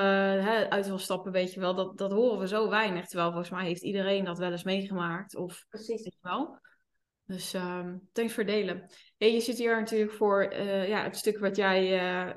[0.44, 1.74] hè, uit wil stappen, weet je wel.
[1.74, 3.06] Dat, dat horen we zo weinig.
[3.06, 5.36] Terwijl volgens mij heeft iedereen dat wel eens meegemaakt.
[5.36, 6.02] Of Precies.
[6.02, 6.58] weet je wel.
[7.26, 8.90] Dus ehm thanks voor delen.
[9.18, 11.90] Hey, je zit hier natuurlijk voor eh, ja, het stuk wat jij,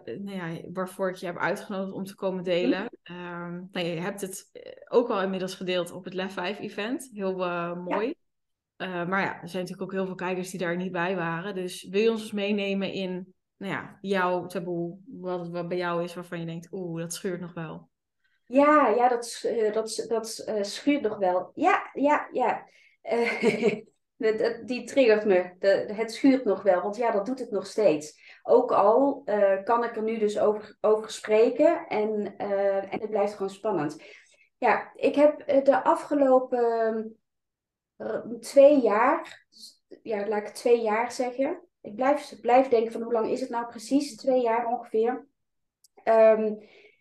[0.05, 2.89] nou ja, waarvoor ik je heb uitgenodigd om te komen delen.
[3.03, 4.49] Ehm, nou, je hebt het
[4.89, 7.09] ook al inmiddels gedeeld op het Lef 5 event.
[7.13, 7.35] Heel
[7.75, 8.13] mooi.
[8.77, 11.55] Maar ja, er zijn natuurlijk ook heel veel kijkers die daar niet bij waren.
[11.55, 16.03] Dus wil je ons eens meenemen in nou ja, jouw taboe, wat wat bij jou
[16.03, 17.91] is waarvan je denkt, oeh, dat schuurt nog wel.
[18.45, 21.51] Ja, ja, dat, eh, dat, dat eh, schuurt nog wel.
[21.53, 22.67] Ja, ja, ja.
[24.65, 25.55] Die triggert me.
[25.93, 28.39] Het schuurt nog wel, want ja, dat doet het nog steeds.
[28.43, 33.33] Ook al eh, kan ik er nu dus over, over spreken en, en het blijft
[33.33, 34.03] gewoon spannend.
[34.57, 37.17] Ja, ik heb de afgelopen
[38.39, 39.45] twee jaar,
[40.03, 41.67] ja, laat ik twee jaar zeggen.
[41.83, 44.15] Ik blijf, blijf denken van hoe lang is het nou precies?
[44.15, 45.27] Twee jaar ongeveer.
[46.03, 46.53] Ehm,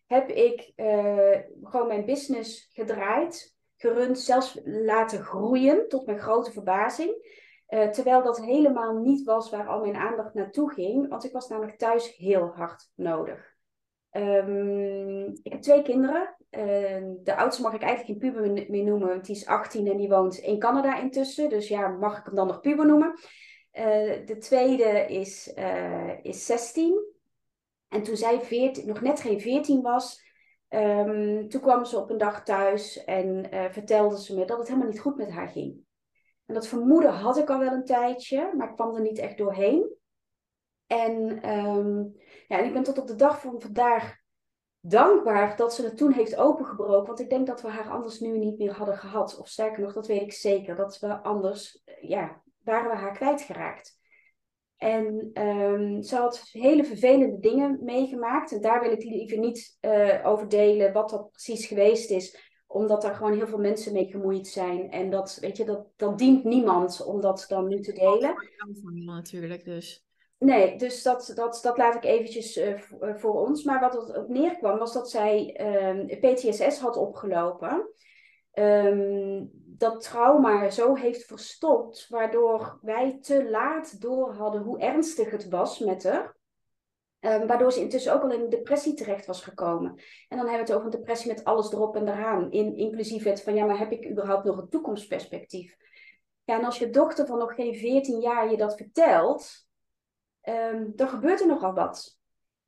[0.07, 7.41] heb ik eh, gewoon mijn business gedraaid, gerund, zelfs laten groeien tot mijn grote verbazing.
[7.67, 11.49] Eh, terwijl dat helemaal niet was waar al mijn aandacht naartoe ging, want ik was
[11.49, 13.55] namelijk thuis heel hard nodig.
[14.11, 16.37] Ehm, ik heb twee kinderen.
[16.51, 19.97] Eh, de oudste mag ik eigenlijk geen puber meer noemen, want die is 18 en
[19.97, 21.49] die woont in Canada intussen.
[21.49, 23.15] Dus ja, mag ik hem dan nog puber noemen?
[23.73, 27.11] Eh, de tweede is, eh, is 16.
[27.89, 30.23] En toen zij 14, nog net geen 14 was,
[30.69, 34.69] ehm, toen kwam ze op een dag thuis en eh, vertelde ze me dat het
[34.69, 35.81] helemaal niet goed met haar ging.
[36.47, 39.39] En dat vermoeden had ik al wel een tijdje, maar ik kwam er niet echt
[39.39, 39.97] doorheen.
[40.87, 41.99] En, ehm,
[42.49, 44.17] ja, en ik ben tot op de dag van vandaag
[44.81, 47.07] dankbaar dat ze het toen heeft opengebroken.
[47.07, 49.39] Want ik denk dat we haar anders nu niet meer hadden gehad.
[49.39, 50.77] Of sterker nog, dat weet ik zeker.
[50.77, 54.01] Dat we anders, ja, waren we haar kwijtgeraakt.
[54.77, 58.53] En ehm, ze had hele vervelende dingen meegemaakt.
[58.53, 62.51] En daar wil ik liever niet eh, over delen wat dat precies geweest is.
[62.67, 64.91] Omdat daar gewoon heel veel mensen mee gemoeid zijn.
[64.91, 68.35] En dat, weet je, dat, dat dient niemand om dat dan nu te delen.
[68.57, 70.07] Jou natuurlijk, dus.
[70.39, 73.65] Nee, dus dat, dat, dat laat ik eventjes eh, eh, voor ons.
[73.65, 77.89] Maar wat het op neerkwam, was dat zij ehm, PTSS had opgelopen.
[78.53, 79.45] Ehm,
[79.83, 85.79] dat trauma zo heeft verstopt, waardoor wij te laat door hadden hoe ernstig het was
[85.79, 86.37] met haar.
[87.21, 89.91] Ehm, waardoor ze intussen ook al in depressie terecht was gekomen.
[90.29, 92.51] En dan hebben we het over een depressie met alles erop en eraan.
[92.51, 95.77] In, inclusief het van, ja, maar heb ik überhaupt nog een toekomstperspectief?
[96.45, 99.67] Ja, en als je dochter van nog geen 14 jaar je dat vertelt,
[100.41, 102.19] ehm, dan gebeurt er nogal wat.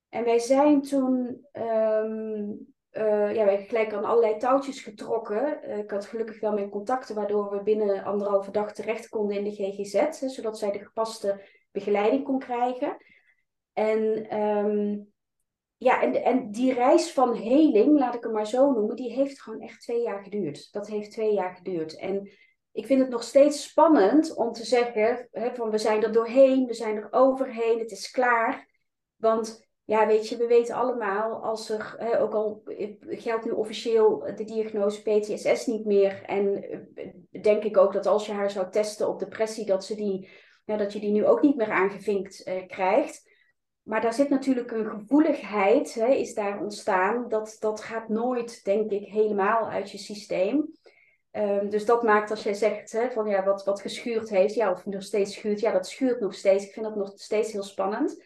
[0.08, 2.52] En wij zijn toen, ehm,
[2.94, 5.62] eh, ja, wij gelijk aan allerlei touwtjes getrokken.
[5.62, 9.44] Eh, ik had gelukkig wel mijn contacten, waardoor we binnen anderhalve dag terecht konden in
[9.44, 12.96] de GGZ, zodat zij de gepaste begeleiding kon krijgen.
[13.72, 14.98] En, ehm,
[15.76, 19.42] ja, en, en die reis van heling, laat ik hem maar zo noemen, die heeft
[19.42, 20.72] gewoon echt twee jaar geduurd.
[20.72, 21.96] Dat heeft twee jaar geduurd.
[21.96, 22.30] En
[22.72, 26.66] ik vind het nog steeds spannend om te zeggen hè, van we zijn er doorheen,
[26.66, 28.68] we zijn er overheen, het is klaar.
[29.16, 32.62] Want ja, weet je, we weten allemaal, als er, hè, ook al
[33.00, 36.22] geldt nu officieel de diagnose PTSS niet meer.
[36.22, 39.94] En eh, denk ik ook dat als je haar zou testen op depressie, dat, ze
[39.94, 40.30] die,
[40.64, 43.32] ja, dat je die nu ook niet meer aangevinkt eh, krijgt.
[43.82, 47.28] Maar daar zit natuurlijk een gevoeligheid, hè, is daar ontstaan.
[47.28, 50.72] Dat, dat gaat nooit, denk ik, helemaal uit je systeem.
[51.32, 54.70] Um, dus dat maakt als jij zegt hè, van ja, wat, wat geschuurd heeft, ja,
[54.70, 56.64] of nog steeds schuurt, ja, dat schuurt nog steeds.
[56.64, 58.22] Ik vind dat nog steeds heel spannend.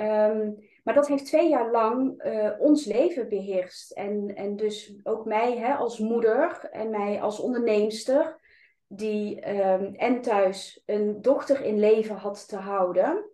[0.00, 3.90] Um, maar dat heeft twee jaar lang uh, ons leven beheerst.
[3.90, 8.40] En, en dus ook mij hè, als moeder en mij als onderneemster,
[8.86, 13.30] die um, en thuis een dochter in leven had te houden,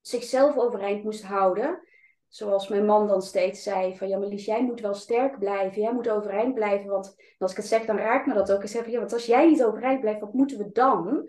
[0.00, 1.82] zichzelf overeind moest houden,
[2.28, 5.82] zoals mijn man dan steeds zei, van ja, maar Lies, jij moet wel sterk blijven.
[5.82, 6.90] Jij moet overeind blijven.
[6.90, 8.62] Want als ik het zeg, dan raakt me dat ook.
[8.62, 11.28] Ik zeg ja, want als jij niet overeind blijft, wat moeten we dan?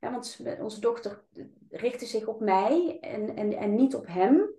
[0.00, 1.24] Ja, want onze dochter
[1.68, 4.50] richtte zich op mij en, en, en niet op hem.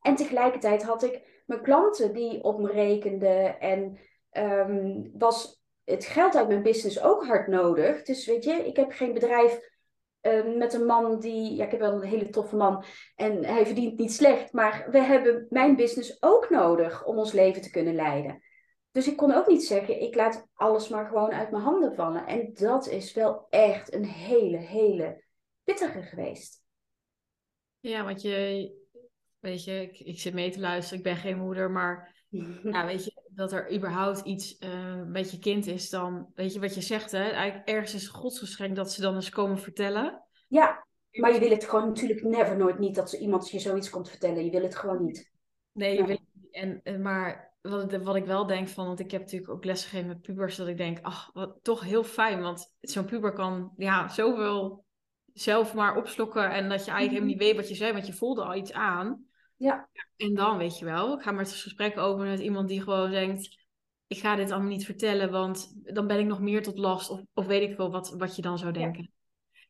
[0.00, 3.60] En tegelijkertijd had ik mijn klanten die op me rekenden.
[3.60, 3.98] En
[4.30, 8.02] ehm, was het geld uit mijn business ook hard nodig.
[8.02, 9.76] Dus weet je, ik heb geen bedrijf
[10.20, 12.84] Ehm, met een man die, ja, ik heb wel een hele toffe man
[13.16, 17.62] en hij verdient niet slecht, maar we hebben mijn business ook nodig om ons leven
[17.62, 18.42] te kunnen leiden.
[18.90, 22.26] Dus ik kon ook niet zeggen, ik laat alles maar gewoon uit mijn handen vallen.
[22.26, 25.24] En dat is wel echt een hele, hele
[25.64, 26.62] pittige geweest.
[27.80, 28.70] Ja, want je,
[29.38, 32.14] weet je, ik, ik zit mee te luisteren, ik ben geen moeder, maar
[32.62, 36.60] ja, weet je, dat er überhaupt iets uh, met je kind is, dan weet je
[36.60, 37.30] wat je zegt, hè?
[37.30, 40.24] Eigenlijk ergens is godsgeschenk dat ze dan eens komen vertellen.
[40.48, 44.08] Ja, maar je wil het gewoon natuurlijk never nooit niet dat iemand je zoiets komt
[44.08, 44.44] vertellen.
[44.44, 45.32] Je wil het gewoon niet.
[45.72, 46.54] Nee, je wil het niet.
[46.54, 50.08] En, en, maar wat, wat ik wel denk van, want ik heb natuurlijk ook lesgegeven
[50.08, 54.08] met pubers, dat ik denk, ach, wat toch heel fijn, want zo'n puber kan ja,
[54.08, 54.84] zoveel
[55.32, 58.12] zelf maar opslokken en dat je eigenlijk helemaal niet weet wat je zei, want je
[58.12, 59.24] voelde al iets aan.
[59.56, 59.88] Ja.
[60.16, 63.10] En dan weet je wel, ik ga maar het gesprek over met iemand die gewoon
[63.10, 63.66] denkt,
[64.06, 67.10] ik ga dit allemaal niet vertellen, want dan ben ik nog meer tot last.
[67.10, 69.10] Of, of weet ik wel wat, wat je dan zou denken.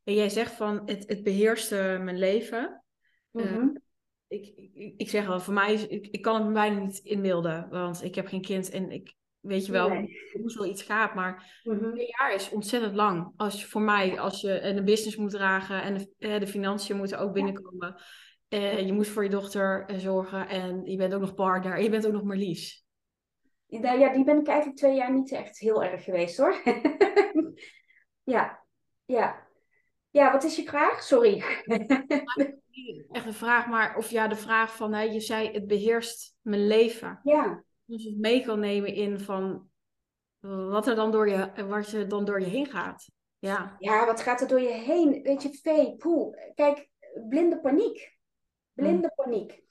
[0.04, 2.84] En jij zegt van, het, het beheerste mijn leven.
[3.30, 3.87] Mm
[4.28, 6.98] ik, ik, ik, zeg wel, voor mij, is, ik, ik kan het me bijna niet
[6.98, 7.68] inbeelden.
[7.70, 9.90] Want ik heb geen kind en ik weet je wel
[10.32, 11.14] hoe zoiets gaat.
[11.14, 13.32] Maar mm een jaar is ontzettend lang.
[13.36, 17.18] Als je, voor mij, als je een business moet dragen en de, de financiën moeten
[17.18, 17.94] ook binnenkomen.
[17.96, 18.58] Ja.
[18.58, 21.82] Uh, je moet voor je dochter eh, zorgen en je bent ook nog partner en
[21.82, 22.86] je bent ook nog Marlies.
[23.66, 26.54] Nou ja, die ben ik eigenlijk twee jaar niet echt heel erg geweest hoor.
[28.34, 28.64] ja,
[29.04, 29.46] ja.
[30.10, 31.02] Ja, wat is je vraag?
[31.02, 31.44] Sorry.
[33.10, 36.66] Echt een vraag, maar of ja, de vraag van, hè, je zei het beheerst mijn
[36.66, 37.20] leven.
[37.22, 37.64] Ja.
[37.84, 39.68] Dus het mee kan nemen in van
[40.40, 43.10] wat er dan door je, wat er dan door je heen gaat.
[43.38, 43.76] Ja.
[43.78, 45.22] Ja, wat gaat er door je heen?
[45.22, 46.52] Weet je, vee, poe.
[46.54, 46.88] Kijk,
[47.28, 48.16] blinde paniek.
[48.72, 49.24] Blinde mm.
[49.24, 49.62] paniek.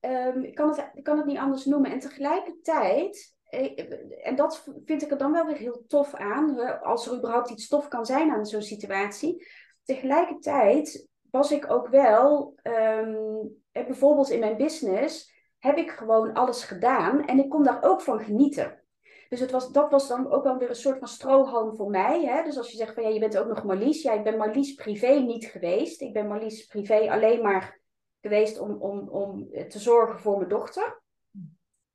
[0.00, 1.90] Um, ik, kan het, ik kan het niet anders noemen.
[1.90, 7.06] En tegelijkertijd, eh, en dat vind ik er dan wel weer heel tof aan, als
[7.06, 9.46] er überhaupt iets tof kan zijn aan zo'n situatie.
[9.84, 17.24] Tegelijkertijd was ik ook wel, um, bijvoorbeeld in mijn business, heb ik gewoon alles gedaan
[17.24, 18.82] en ik kon daar ook van genieten.
[19.28, 22.24] Dus het was, dat was dan ook wel weer een soort van strohalm voor mij.
[22.24, 22.42] Hè?
[22.42, 24.02] Dus als je zegt van ja, je bent ook nog Marlies.
[24.02, 26.00] Ja, ik ben Marlies privé niet geweest.
[26.00, 27.80] Ik ben Marlies privé alleen maar
[28.20, 31.02] geweest om, om, om te zorgen voor mijn dochter.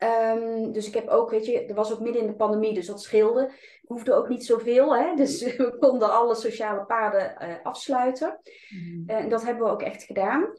[0.03, 2.85] Um, dus ik heb ook, weet je, er was ook midden in de pandemie, dus
[2.85, 3.43] dat scheelde.
[3.81, 5.15] Ik hoefde ook niet zoveel, hè?
[5.23, 8.39] dus we konden alle sociale paden uh, afsluiten.
[8.69, 9.03] Mm.
[9.07, 10.53] Uh, en dat hebben we ook echt gedaan.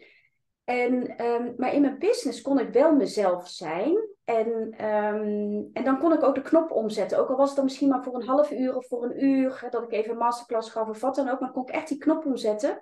[0.65, 4.09] En, um, maar in mijn business kon ik wel mezelf zijn.
[4.25, 4.49] En,
[4.87, 7.19] um, en dan kon ik ook de knop omzetten.
[7.19, 9.59] Ook al was het dan misschien maar voor een half uur of voor een uur,
[9.61, 11.89] hè, dat ik even een masterclass gaf of wat dan ook, maar kon ik echt
[11.89, 12.81] die knop omzetten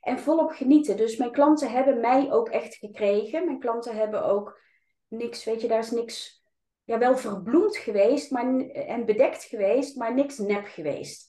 [0.00, 0.96] en volop genieten.
[0.96, 3.44] Dus mijn klanten hebben mij ook echt gekregen.
[3.44, 4.60] Mijn klanten hebben ook
[5.10, 6.44] niks, weet je, daar is niks,
[6.84, 11.28] ja, wel verbloemd geweest maar, en bedekt geweest, maar niks nep geweest.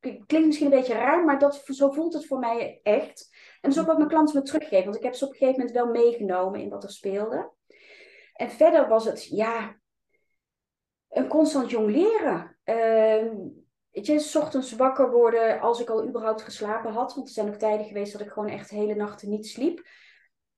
[0.00, 3.28] Klinkt misschien een beetje raar, maar dat, zo voelt het voor mij echt.
[3.32, 5.36] En dat is ook wat mijn klanten me teruggeven, want ik heb ze op een
[5.36, 7.52] gegeven moment wel meegenomen in wat er speelde.
[8.32, 9.78] En verder was het, ja,
[11.08, 12.56] een constant jongleren.
[12.64, 13.32] Uh,
[13.90, 17.14] weet je, s ochtends wakker worden als ik al überhaupt geslapen had.
[17.14, 19.88] Want er zijn ook tijden geweest dat ik gewoon echt hele nachten niet sliep.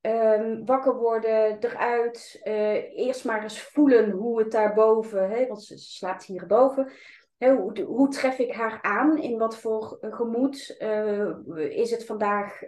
[0.01, 2.41] Um, wakker worden, eruit.
[2.45, 6.91] Uh, eerst maar eens voelen hoe het daarboven, hè, want ze, slaapt hierboven.
[7.39, 9.19] Hè, hoe, hoe, tref ik haar aan?
[9.19, 10.77] In wat voor gemoed?
[10.79, 12.59] Uh, is het vandaag,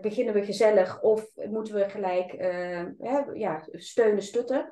[0.00, 2.32] beginnen we gezellig of moeten we gelijk
[2.98, 4.70] hè, ja, steunen, stutten?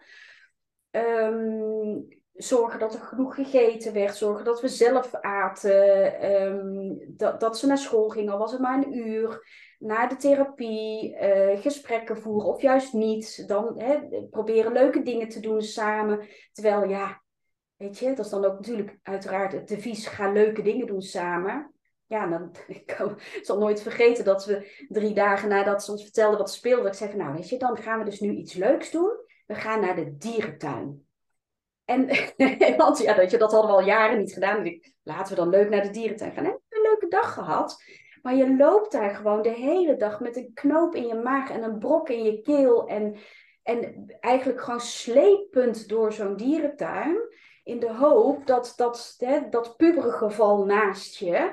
[0.91, 7.59] Um, zorgen dat er genoeg gegeten werd, zorgen dat we zelf aten, um, dat, dat
[7.59, 9.47] ze naar school gingen, was het maar een uur,
[9.79, 13.99] naar de therapie, uh, gesprekken voeren of juist niet, dan hè,
[14.31, 16.27] proberen leuke dingen te doen samen.
[16.53, 17.23] Terwijl ja,
[17.77, 21.75] weet je, dat is dan ook natuurlijk uiteraard het devies, ga leuke dingen doen samen.
[22.07, 22.97] Ja, dan, ik
[23.43, 27.17] zal nooit vergeten dat we drie dagen nadat ze ons vertelden wat speelde, ik zei
[27.17, 29.23] nou weet je, dan gaan we dus nu iets leuks doen.
[29.47, 31.07] We gaan naar de dierentuin.
[31.85, 32.07] En
[32.77, 34.67] want ja, dat, je, dat hadden we al jaren niet gedaan.
[34.67, 36.45] ik, laten we dan leuk naar de dierentuin gaan.
[36.45, 37.83] En een leuke dag gehad.
[38.25, 41.63] Maar je loopt daar gewoon de hele dag met een knoop in je maag en
[41.63, 42.89] een brok in je keel.
[42.89, 43.17] En,
[43.63, 47.17] en eigenlijk gewoon slepend door zo'n dierentuin.
[47.65, 51.53] In de hoop dat dat, hè, dat geval naast je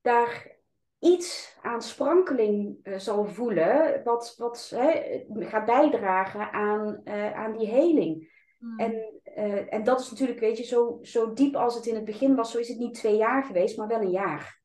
[0.00, 0.58] daar
[0.98, 7.68] iets aan sprankeling uh, zal voelen, wat, wat hè, gaat bijdragen aan, uh, aan die
[7.68, 8.38] heling.
[8.58, 8.78] Hmm.
[8.78, 12.04] En, uh, en dat is natuurlijk, weet je, zo, zo diep als het in het
[12.04, 14.59] begin was, zo is het niet twee jaar geweest, maar wel een jaar.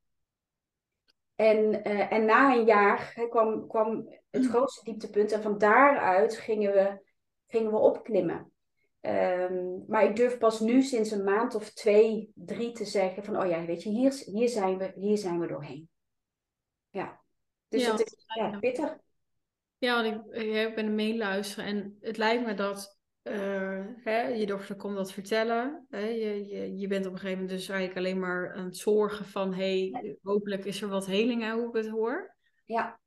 [1.36, 3.96] En, en na een jaar hè, kwam, kwam
[4.32, 4.50] het hmm.
[4.50, 7.02] grootste dieptepunt en van daaruit gingen we,
[7.48, 8.52] gingen we opklimmen.
[9.02, 13.38] Um, maar ik durf pas nu sinds een maand of twee, drie te zeggen van,
[13.42, 15.90] oh ja, weet je, hier, hier, zijn, we, hier zijn we doorheen.
[16.90, 17.22] Ja,
[17.68, 18.98] dus ja, het is ja, pittig.
[19.78, 22.95] Ja, want ik, ik ben meeluisteren en het lijkt me dat
[23.28, 25.86] uh, hè, je dochter komt dat vertellen.
[25.90, 28.78] Hè, je, je, je bent op een gegeven moment dus eigenlijk alleen maar aan het
[28.78, 32.36] zorgen van, hey, hopelijk is er wat heling, hoe ik het hoor.
[32.66, 33.00] Ja.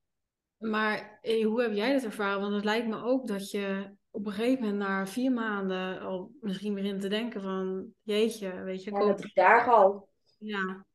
[0.56, 2.40] Maar hey, hoe heb jij dat ervaren?
[2.40, 6.32] Want het lijkt me ook dat je op een gegeven moment na vier maanden al
[6.40, 8.90] misschien begint te denken van, jeetje, weet je.
[8.90, 10.08] Ja, dat drie dagen al.
[10.38, 10.86] Ja.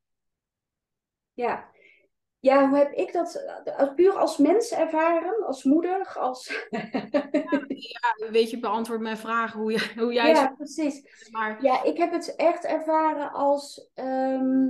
[1.32, 1.70] Ja,
[2.44, 6.66] ja, hoe heb ik dat eh, puur als mens ervaren, als moeder, als...
[7.92, 10.30] ja, weet je, beantwoord mijn vraag hoe, je, hoe jij...
[10.30, 11.28] Ja, precies.
[11.30, 11.62] Maar...
[11.62, 13.90] Ja, ik heb het echt ervaren als...
[13.94, 14.68] Ehm,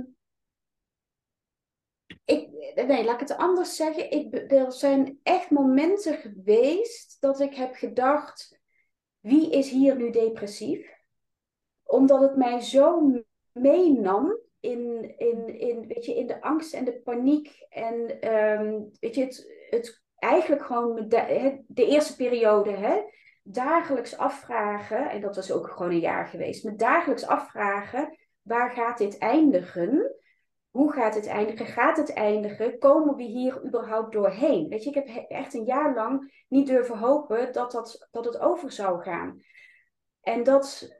[2.25, 2.49] ik,
[2.87, 4.11] nee, laat ik het anders zeggen.
[4.11, 8.59] Ik, er zijn echt momenten geweest dat ik heb gedacht,
[9.19, 10.93] wie is hier nu depressief?
[11.83, 13.11] Omdat het mij zo
[13.51, 17.65] meenam in, in, in, weet je, in de angst en de paniek.
[17.69, 23.01] En ehm, weet je, het, het eigenlijk gewoon de, de eerste periode, hè,
[23.43, 28.97] dagelijks afvragen, en dat was ook gewoon een jaar geweest, met dagelijks afvragen, waar gaat
[28.97, 30.15] dit eindigen?
[30.69, 31.65] Hoe gaat het eindigen?
[31.65, 32.79] Gaat het eindigen?
[32.79, 34.67] Komen we hier überhaupt doorheen?
[34.67, 38.39] Weet je, ik heb echt een jaar lang niet durven hopen dat, dat, dat het
[38.39, 39.41] over zou gaan.
[40.21, 40.97] En dat,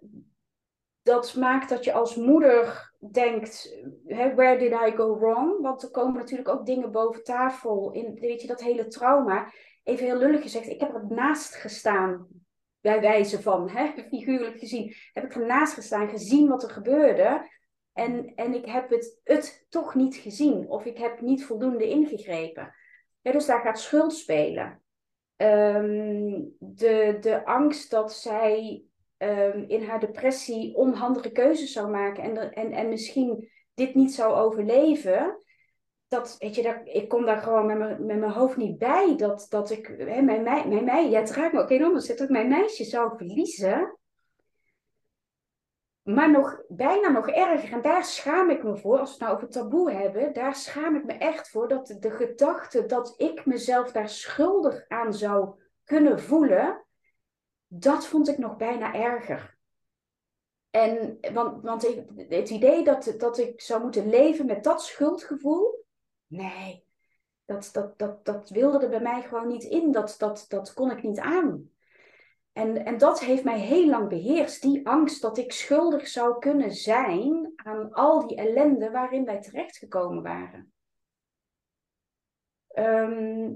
[1.05, 5.61] dat maakt dat je als moeder denkt, where did I go wrong?
[5.61, 7.91] Want er komen natuurlijk ook dingen boven tafel.
[7.91, 9.51] In, weet je, dat hele trauma.
[9.83, 12.27] Even heel lullig gezegd, ik heb er naast gestaan.
[12.81, 14.93] Bij wijze van, hè, figuurlijk gezien.
[15.13, 17.49] Heb ik ernaast gestaan, gezien wat er gebeurde.
[17.93, 20.69] En, en ik heb het, het toch niet gezien.
[20.69, 22.75] Of ik heb niet voldoende ingegrepen.
[23.21, 24.81] Ja, dus daar gaat schuld spelen.
[25.37, 28.85] Um, de, de angst dat zij
[29.17, 34.33] um, in haar depressie onhandige keuzes zou maken en, en, en misschien dit niet zou
[34.33, 35.39] overleven.
[36.07, 39.13] Dat, weet je, dat, ik kom daar gewoon met mijn, met mijn hoofd niet bij.
[39.17, 42.29] Dat, dat ik, hè, mijn, mijn, mijn, ja, het raakt me ook enorm, dat ik
[42.29, 43.97] mijn meisje zou verliezen.
[46.01, 49.35] Maar nog, bijna nog erger, en daar schaam ik me voor, als we het nou
[49.35, 53.91] over taboe hebben, daar schaam ik me echt voor dat de gedachte dat ik mezelf
[53.91, 56.84] daar schuldig aan zou kunnen voelen,
[57.67, 59.57] dat vond ik nog bijna erger.
[60.69, 61.87] En, want, want
[62.27, 65.85] het idee dat, dat ik zou moeten leven met dat schuldgevoel,
[66.27, 66.85] nee,
[67.45, 69.91] dat, dat, dat, dat wilde er bij mij gewoon niet in.
[69.91, 71.69] Dat, dat, dat kon ik niet aan.
[72.53, 74.61] En, en dat heeft mij heel lang beheerst.
[74.61, 80.23] Die angst dat ik schuldig zou kunnen zijn aan al die ellende waarin wij terechtgekomen
[80.23, 80.73] waren.
[82.67, 83.53] Ehm,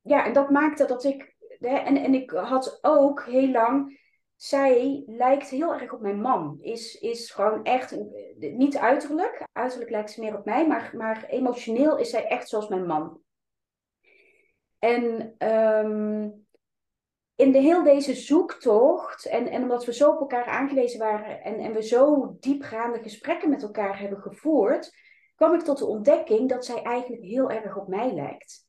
[0.00, 4.04] ja, en dat maakte dat ik en, en ik had ook heel lang.
[4.36, 6.58] Zij lijkt heel erg op mijn man.
[6.60, 7.96] Is, is gewoon echt.
[8.38, 9.46] Niet uiterlijk.
[9.52, 10.66] Uiterlijk lijkt ze meer op mij.
[10.66, 13.20] Maar, maar emotioneel is zij echt zoals mijn man.
[14.78, 16.46] En um,
[17.34, 19.26] in de heel deze zoektocht.
[19.26, 21.42] En, en omdat we zo op elkaar aangewezen waren.
[21.42, 24.92] En, en we zo diepgaande gesprekken met elkaar hebben gevoerd.
[25.34, 28.65] kwam ik tot de ontdekking dat zij eigenlijk heel erg op mij lijkt.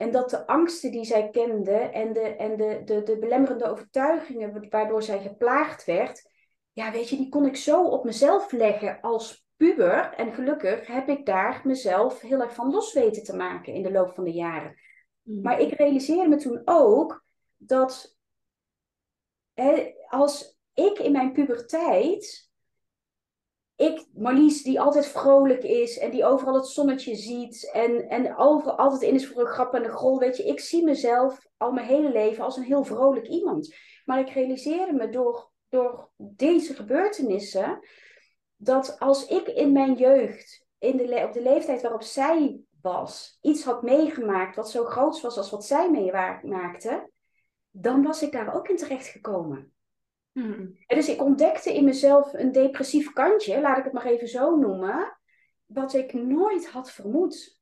[0.00, 4.68] En dat de angsten die zij kende en de, en de, de, de belemmerende overtuigingen
[4.70, 6.30] waardoor zij geplaagd werd,
[6.72, 10.12] ja, weet je, die kon ik zo op mezelf leggen als puber.
[10.14, 13.92] En gelukkig heb ik daar mezelf heel erg van los weten te maken in de
[13.92, 14.74] loop van de jaren.
[15.22, 15.42] Mm.
[15.42, 17.24] Maar ik realiseerde me toen ook
[17.56, 18.16] dat
[19.54, 22.49] hè, als ik in mijn puberteit
[23.80, 28.76] ik, Marlies, die altijd vrolijk is en die overal het zonnetje ziet en, en overal
[28.76, 31.72] altijd in is voor een grap en een grol, weet je, ik zie mezelf al
[31.72, 33.74] mijn hele leven als een heel vrolijk iemand.
[34.04, 37.78] Maar ik realiseerde me door, door deze gebeurtenissen
[38.56, 43.64] dat als ik in mijn jeugd, in de, op de leeftijd waarop zij was, iets
[43.64, 47.10] had meegemaakt wat zo groot was als wat zij meemaakte,
[47.70, 49.72] dan was ik daar ook in terecht gekomen.
[50.32, 50.78] Hmm.
[50.86, 55.18] dus ik ontdekte in mezelf een depressief kantje, laat ik het maar even zo noemen,
[55.66, 57.60] wat ik nooit had vermoed.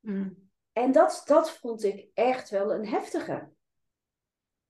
[0.00, 0.50] Hmm.
[0.72, 3.50] En dat, dat vond ik echt wel een heftige.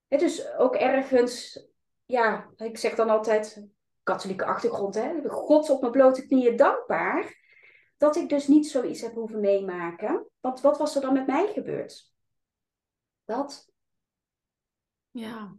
[0.09, 1.67] Het dus ook ergens,
[2.05, 3.67] ja, ik zeg dan altijd,
[4.03, 7.37] katholieke achtergrond, hè, God op mijn blote knieën dankbaar.
[7.97, 10.27] dat ik dus niet zoiets heb hoeven meemaken.
[10.41, 12.13] Want wat was er dan met mij gebeurd?
[13.25, 13.73] Dat.
[15.11, 15.57] Ja.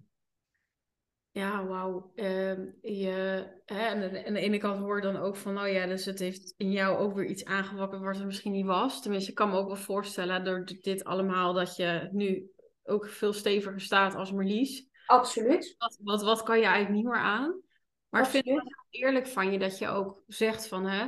[1.32, 2.11] Ja, wauw.
[2.15, 5.86] Uh, je, hè, en aan de ene kant hoor je dan ook van, nou ja,
[5.86, 9.01] dus het heeft in jou ook weer iets aangewakkerd wat er misschien niet was.
[9.01, 12.51] Tenminste, ik kan me ook wel voorstellen door dit allemaal dat je nu
[12.84, 14.88] ook veel steviger staat als Marlies.
[15.05, 15.75] Absoluut.
[15.77, 17.61] Wat, wat, wat kan je eigenlijk niet meer aan?
[18.09, 18.45] Maar Absoluut.
[18.45, 21.07] ik vind het eerlijk van je dat je ook zegt van, hè,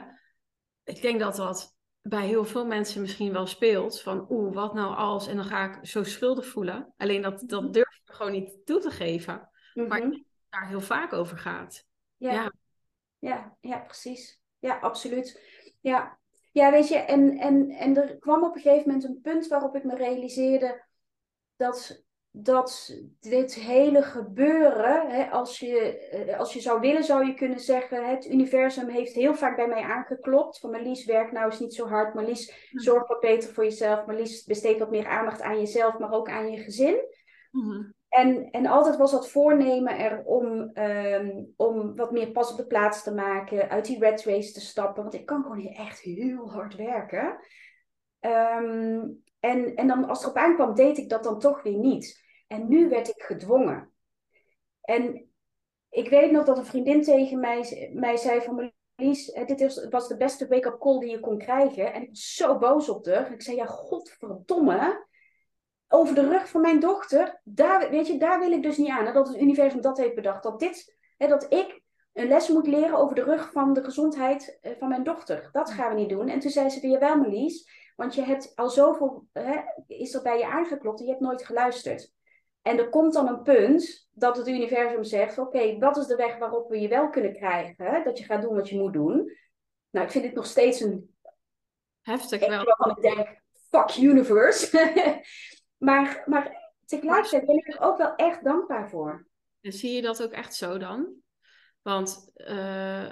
[0.84, 4.02] ik denk dat dat bij heel veel mensen misschien wel speelt.
[4.02, 5.28] Van oeh, wat nou als?
[5.28, 6.94] En dan ga ik zo schuldig voelen.
[6.98, 7.72] Alleen dat, dat mhm.
[7.72, 9.50] durf je gewoon niet toe te geven.
[9.74, 11.86] Maar mm daar heel vaak over gaat.
[12.18, 12.32] Ja.
[12.32, 12.52] ja.
[13.20, 14.42] Ja, ja, precies.
[14.60, 15.42] Ja, absoluut.
[15.80, 16.20] Ja,
[16.52, 19.76] ja weet je, en, en, en er kwam op een gegeven moment een punt waarop
[19.76, 20.86] ik me realiseerde
[21.56, 22.04] dat
[22.34, 27.60] dat dit hele gebeuren, hè, als, je, eh, als je zou willen, zou je kunnen
[27.60, 30.60] zeggen: het universum heeft heel vaak bij mij aangeklopt.
[30.60, 32.14] Van Marlies, werk nou eens niet zo hard.
[32.14, 34.06] Marlies, zorg wat beter voor jezelf.
[34.06, 37.00] Marlies, besteed wat meer aandacht aan jezelf, maar ook aan je gezin.
[37.52, 37.90] Mhm.
[38.12, 42.68] En, en altijd was dat voornemen er om, ehm, om wat meer pas op de
[42.68, 45.02] plaats te maken, uit die red race te stappen.
[45.02, 47.40] Want ik kan gewoon echt heel hard werken.
[48.20, 49.08] Ehm,
[49.40, 52.24] en, en dan als het erop aankwam, deed ik dat dan toch weer niet.
[52.48, 53.92] En nu werd ik gedwongen.
[54.82, 55.30] En
[55.90, 58.56] ik weet nog dat een vriendin tegen mij, mij zei van...
[58.96, 61.94] Marlies, dit is, was de beste wake-up call die je kon krijgen.
[61.94, 63.32] En ik was zo boos op haar.
[63.32, 65.08] Ik zei, ja, godverdomme.
[65.94, 69.14] Over de rug van mijn dochter, daar, weet je, daar wil ik dus niet aan.
[69.14, 70.44] Dat het universum dat heeft bedacht.
[70.44, 71.82] Dat, dit, hè, dat ik
[72.14, 75.50] een les moet leren over de rug van de gezondheid eh, van mijn dochter.
[75.52, 76.28] Dat gaan we niet doen.
[76.28, 80.22] En toen zei ze weer, wel Marlies, want je hebt al zoveel, hè, is er
[80.22, 82.14] bij je aangeklopt en je hebt nooit geluisterd.
[82.62, 86.38] En er komt dan een punt dat het universum zegt: Oké, wat is de weg
[86.38, 88.04] waarop we je wel kunnen krijgen?
[88.04, 89.38] Dat je gaat doen wat je moet doen.
[89.90, 91.16] Nou, ik vind dit nog steeds een.
[92.02, 92.64] Heftig wel.
[92.64, 94.70] Waarvan ik denk: Fuck universe.
[95.82, 99.28] maar, maar tegelijkertijd ben ik er ook wel echt dankbaar voor.
[99.62, 101.14] En zie je dat ook echt zo dan?
[101.82, 103.10] Want uh,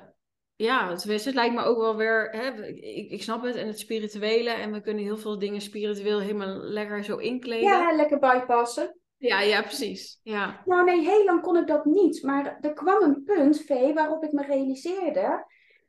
[0.55, 2.29] ja, het lijkt me ook wel weer.
[2.31, 4.49] Hè, ik, ik snap het en het spirituele.
[4.49, 7.69] En we kunnen heel veel dingen spiritueel helemaal lekker zo inkleden.
[7.69, 8.99] Ja, lekker bypassen.
[9.17, 10.19] Ja, ja, precies.
[10.23, 10.61] Ja.
[10.65, 12.23] Nou nee, heel lang kon ik dat niet.
[12.23, 15.45] Maar er kwam een punt, Vee, waarop ik me realiseerde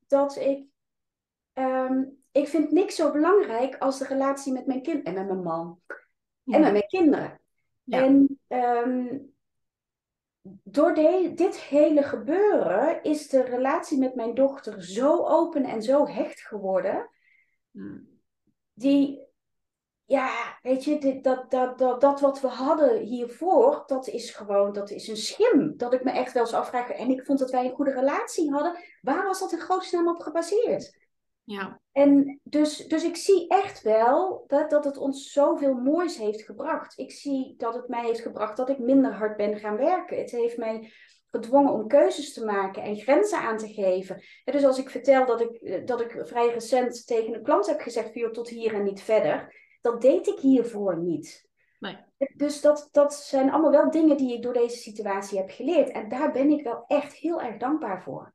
[0.06, 0.66] dat ik...
[1.54, 5.42] Um, ik vind niks zo belangrijk als de relatie met mijn kind en met mijn
[5.42, 5.78] man.
[6.50, 7.40] En met mijn kinderen.
[7.84, 9.32] En um,
[10.62, 16.06] door de, dit hele gebeuren is de relatie met mijn dochter zo open en zo
[16.06, 17.10] hecht geworden.
[17.70, 18.08] Hmm.
[18.72, 19.28] Die,
[20.04, 24.90] ja, weet je, dat, dat, dat, dat wat we hadden hiervoor, dat is gewoon, dat
[24.90, 25.76] is een schim.
[25.76, 26.90] Dat ik me echt wel eens afvraag.
[26.90, 28.76] En ik vond dat wij een goede relatie hadden.
[29.00, 30.98] Waar was dat in grootste op gebaseerd?
[31.44, 31.80] Ja.
[31.92, 36.98] En dus, dus ik zie echt wel dat, dat het ons zoveel moois heeft gebracht.
[36.98, 40.18] Ik zie dat het mij heeft gebracht dat ik minder hard ben gaan werken.
[40.18, 40.92] Het heeft mij
[41.30, 44.22] gedwongen om keuzes te maken en grenzen aan te geven.
[44.44, 48.12] dus als ik vertel dat ik, dat ik vrij recent tegen een klant heb gezegd:
[48.12, 51.48] via tot hier en niet verder dat deed ik hiervoor niet.
[51.78, 51.96] Nee.
[52.34, 55.90] Dus dat, dat zijn allemaal wel dingen die ik door deze situatie heb geleerd.
[55.90, 58.34] En daar ben ik wel echt heel erg dankbaar voor.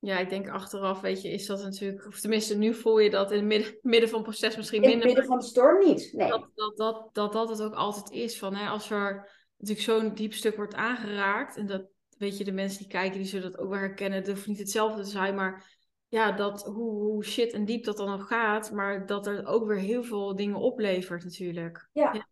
[0.00, 3.30] Ja, ik denk achteraf, weet je, is dat natuurlijk, of tenminste nu voel je dat
[3.30, 5.00] in het midden, midden van het proces misschien minder.
[5.00, 6.28] In het midden van de storm niet, nee.
[6.28, 10.14] Dat dat, dat, dat, dat het ook altijd is van, hè, als er natuurlijk zo'n
[10.14, 11.86] diep stuk wordt aangeraakt, en dat,
[12.18, 14.58] weet je, de mensen die kijken, die zullen dat ook wel herkennen, het hoeft niet
[14.58, 15.76] hetzelfde te zijn, maar
[16.08, 19.66] ja, dat, hoe, hoe shit en diep dat dan nog gaat, maar dat er ook
[19.66, 21.88] weer heel veel dingen oplevert natuurlijk.
[21.92, 22.28] Ja, ja.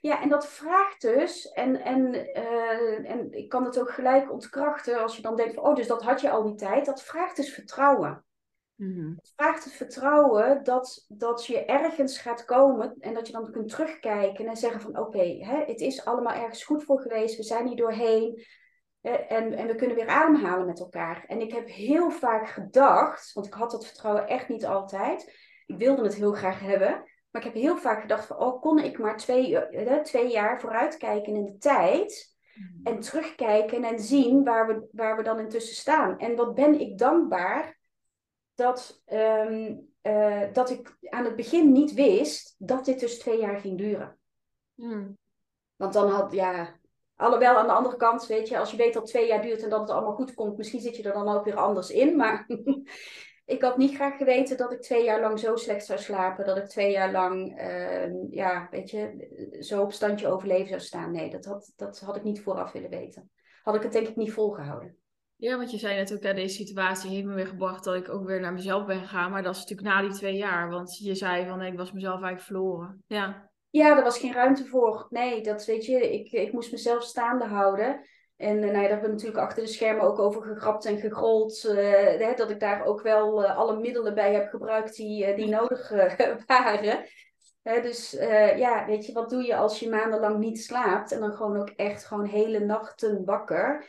[0.00, 0.20] Ja.
[0.22, 5.16] en dat vraagt dus, en, en, uh, en ik kan het ook gelijk ontkrachten als
[5.16, 6.86] je dan denkt van, oh, dus dat had je al die tijd.
[6.86, 8.24] Dat vraagt dus vertrouwen.
[8.74, 13.50] Mm Het vraagt het vertrouwen dat, dat je ergens gaat komen en dat je dan
[13.52, 17.66] kunt terugkijken en zeggen van, oké, het is allemaal ergens goed voor geweest, we zijn
[17.66, 18.44] hier doorheen.
[19.00, 21.24] En, en we kunnen weer ademhalen met elkaar.
[21.26, 25.32] En ik heb heel vaak gedacht, want ik had dat vertrouwen echt niet altijd.
[25.66, 27.09] Ik wilde het heel graag hebben.
[27.30, 30.60] Maar ik heb heel vaak gedacht van, oh, kon ik maar twee, eh, twee jaar
[30.60, 32.36] vooruitkijken in de tijd.
[32.54, 32.80] Mm.
[32.82, 36.18] En terugkijken en zien waar we, waar we dan intussen staan.
[36.18, 37.78] En wat ben ik dankbaar
[38.54, 43.60] dat, um, uh, dat ik aan het begin niet wist dat dit dus twee jaar
[43.60, 44.18] ging duren.
[44.74, 45.18] Mm.
[45.76, 46.80] Want dan had, ja,
[47.20, 49.62] Alhoewel aan de andere kant, weet je, als je weet dat het twee jaar duurt
[49.62, 52.16] en dat het allemaal goed komt, misschien zit je er dan ook weer anders in.
[52.16, 52.46] Maar
[53.50, 56.46] ik had niet graag geweten dat ik twee jaar lang zo slecht zou slapen.
[56.46, 59.28] Dat ik twee jaar lang, uh, ja, weet je,
[59.60, 61.12] zo op standje overleven zou staan.
[61.12, 63.30] Nee, dat had, dat had ik niet vooraf willen weten.
[63.62, 64.96] Had ik het denk ik niet volgehouden.
[65.36, 68.26] Ja, want je zei net ook, deze situatie heeft me weer gebracht dat ik ook
[68.26, 69.30] weer naar mezelf ben gegaan.
[69.30, 72.22] Maar dat is natuurlijk na die twee jaar, want je zei van ik was mezelf
[72.22, 73.04] eigenlijk verloren.
[73.06, 73.50] Ja.
[73.70, 75.06] Ja, er was geen ruimte voor.
[75.10, 78.00] Nee, dat weet je, ik, ik moest mezelf staande houden.
[78.40, 80.98] En uh, nou ja, daar hebben we natuurlijk achter de schermen ook over gegrapt en
[80.98, 81.64] gegrold.
[81.64, 85.92] Uh, dat ik daar ook wel uh, alle middelen bij heb gebruikt die, die nodig
[86.46, 87.04] waren.
[87.62, 88.10] dus
[88.56, 91.68] ja, weet je, wat doe je als je maandenlang niet slaapt en dan gewoon ook
[91.76, 93.88] echt gewoon hele nachten wakker?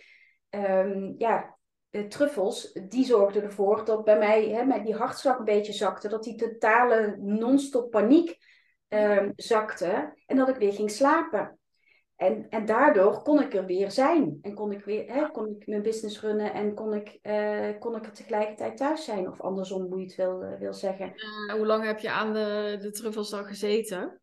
[0.50, 1.58] Um, ja,
[2.08, 6.08] truffels, die zorgden ervoor dat bij mij hè, die hartslag een beetje zakte.
[6.08, 8.38] Dat die totale non-stop paniek
[8.88, 10.14] um, zakte.
[10.26, 11.60] En dat ik weer ging slapen.
[12.22, 14.40] En, en daardoor kon ik er weer zijn.
[14.42, 17.96] En kon ik, weer, hè, kon ik mijn business runnen en kon ik, uh, kon
[17.96, 19.28] ik er tegelijkertijd thuis zijn.
[19.28, 21.14] Of andersom, hoe je het wil, uh, wil zeggen.
[21.16, 24.22] Uh, hoe lang heb je aan de, de truffels dan gezeten?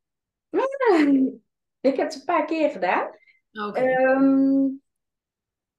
[1.81, 3.11] ik heb het een paar keer gedaan.
[3.69, 3.95] Okay.
[3.95, 4.83] Um,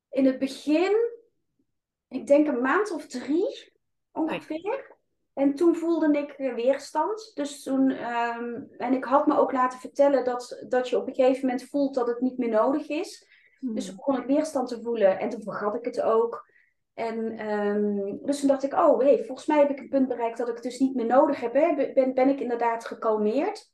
[0.09, 0.95] in het begin,
[2.07, 3.74] ik denk een maand of drie
[4.11, 4.97] ongeveer.
[5.39, 7.31] En toen voelde ik weerstand.
[7.33, 11.13] Dus toen, um, en ik had me ook laten vertellen dat, dat je op een
[11.13, 13.27] gegeven moment voelt dat het niet meer nodig is.
[13.59, 13.75] Hmm.
[13.75, 16.47] Dus toen begon ik weerstand te voelen en toen vergat ik het ook.
[16.93, 20.37] En um, dus toen dacht ik, oh hey, volgens mij heb ik een punt bereikt
[20.37, 21.53] dat ik het dus niet meer nodig heb.
[21.53, 21.91] Hè?
[21.93, 23.71] Ben, ben ik inderdaad gekalmeerd.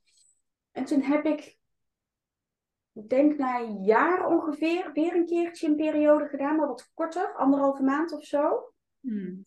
[0.72, 1.58] En toen heb ik,
[2.94, 7.36] ik denk na een jaar ongeveer, weer een keertje een periode gedaan, maar wat korter,
[7.36, 8.74] anderhalve maand of zo.
[9.00, 9.44] Hmm.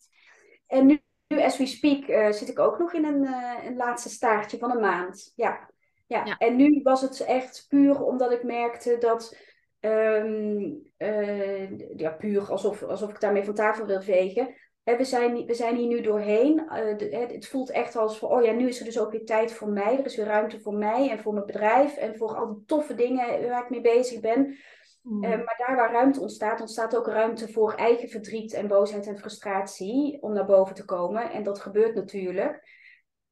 [0.67, 3.75] En nu nu, as we speak, uh, zit ik ook nog in een, uh, een
[3.75, 5.33] laatste staartje van een maand.
[5.35, 5.69] Ja.
[6.07, 6.25] Ja.
[6.25, 6.37] ja.
[6.37, 9.37] En nu was het echt puur omdat ik merkte dat.
[9.81, 14.55] Um, uh, ja, puur alsof, alsof ik daarmee van tafel wil vegen.
[14.83, 16.55] Hè, we, zijn, we zijn hier nu doorheen.
[16.97, 19.53] De, het voelt echt als van, oh ja, nu is er dus ook weer tijd
[19.53, 19.97] voor mij.
[19.97, 22.95] Er is weer ruimte voor mij en voor mijn bedrijf en voor al die toffe
[22.95, 24.57] dingen waar ik mee bezig ben.
[25.01, 25.23] Mm.
[25.23, 29.17] Uh, maar daar waar ruimte ontstaat, ontstaat ook ruimte voor eigen verdriet en boosheid en
[29.17, 31.31] frustratie om naar boven te komen.
[31.31, 32.77] En dat gebeurt natuurlijk.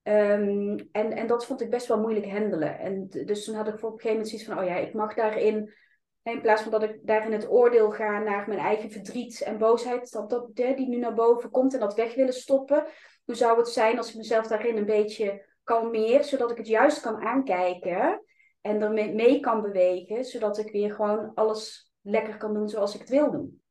[0.03, 2.79] Um, en, en dat vond ik best wel moeilijk handelen.
[2.79, 5.13] En dus toen had ik op een gegeven moment zoiets van, oh ja, ik mag
[5.13, 5.73] daarin,
[6.23, 10.11] in plaats van dat ik daarin het oordeel ga naar mijn eigen verdriet en boosheid,
[10.11, 12.85] dat, dat, die nu naar boven komt en dat weg willen stoppen.
[13.25, 17.01] Hoe zou het zijn als ik mezelf daarin een beetje kalmeer, zodat ik het juist
[17.01, 18.21] kan aankijken
[18.61, 22.99] en ermee mee kan bewegen, zodat ik weer gewoon alles lekker kan doen zoals ik
[22.99, 23.61] het wil doen.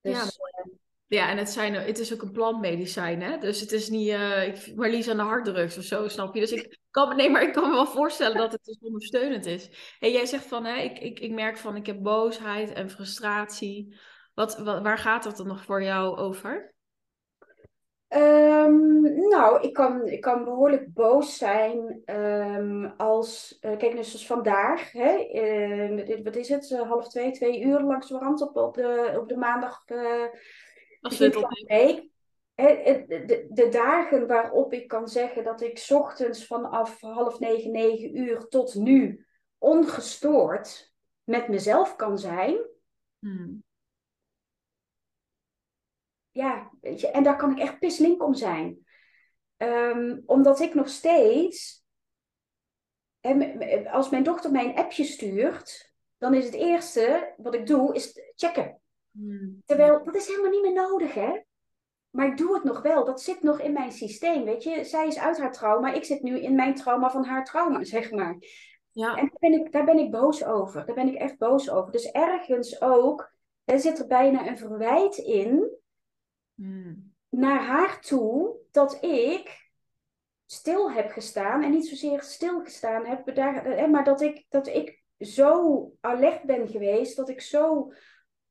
[0.00, 0.74] Dus, ja, uh,
[1.06, 3.38] ja, en het, zijn, het is ook een plantmedicijn, hè?
[3.38, 6.40] Dus het is niet uh, ik verlies aan de harddrugs of zo, snap je?
[6.40, 9.70] Dus ik kan, nee, maar ik kan me wel voorstellen dat het dus ondersteunend is.
[9.98, 13.98] En jij zegt van, hè, ik, ik, ik merk van, ik heb boosheid en frustratie.
[14.34, 16.74] Wat, wat, waar gaat dat dan nog voor jou over?
[18.08, 24.92] Um, nou, ik kan, ik kan behoorlijk boos zijn um, als, uh, kijk, dus vandaag,
[24.92, 25.28] hè,
[25.98, 29.16] uh, wat is het, uh, half twee, twee uur langs de rand op, op, de,
[29.20, 29.84] op de maandag
[31.00, 32.06] begin van de week.
[32.54, 38.18] De, de, de, dagen waarop ik kan zeggen dat ik ochtends vanaf half negen, negen
[38.18, 39.26] uur tot nu
[39.58, 40.92] ongestoord
[41.24, 42.58] met mezelf kan zijn.
[43.18, 43.66] Hmm
[46.38, 48.86] ja, weet je, en daar kan ik echt pislink om zijn.
[49.56, 51.84] Um, omdat ik nog steeds,
[53.90, 58.20] als mijn dochter mij een appje stuurt, dan is het eerste wat ik doe, is
[58.34, 58.80] checken.
[59.10, 59.62] Hmm.
[59.64, 61.40] Terwijl, dat is helemaal niet meer nodig, hè.
[62.10, 63.04] Maar ik doe het nog wel.
[63.04, 64.84] Dat zit nog in mijn systeem, weet je.
[64.84, 65.92] Zij is uit haar trauma.
[65.92, 68.38] Ik zit nu in mijn trauma van haar trauma, zeg maar.
[68.92, 69.16] Ja.
[69.16, 70.86] En daar ben, ik, daar ben ik boos over.
[70.86, 71.92] Daar ben ik echt boos over.
[71.92, 73.32] Dus ergens ook,
[73.64, 75.76] er zit er bijna een verwijt in
[76.58, 77.14] Hmm.
[77.28, 79.70] naar haar toe dat ik
[80.46, 81.62] stil heb gestaan.
[81.62, 83.36] En niet zozeer stil gestaan heb,
[83.90, 87.16] maar dat ik, dat ik zo alert ben geweest.
[87.16, 87.92] Dat ik zo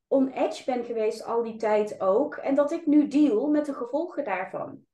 [0.06, 2.36] on edge ben geweest al die tijd ook.
[2.36, 4.86] En dat ik nu deal met de gevolgen daarvan.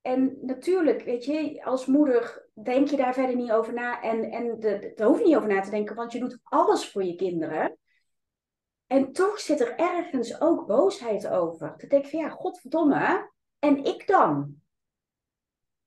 [0.00, 4.02] En natuurlijk, weet je, als moeder denk je daar verder niet over na.
[4.02, 4.60] En, en
[4.94, 7.76] daar hoef je niet over na te denken, want je doet alles voor je kinderen.
[8.92, 11.74] En toch zit er ergens ook boosheid over.
[11.76, 13.30] Dan denk ik van ja, godverdomme.
[13.58, 14.54] En ik dan?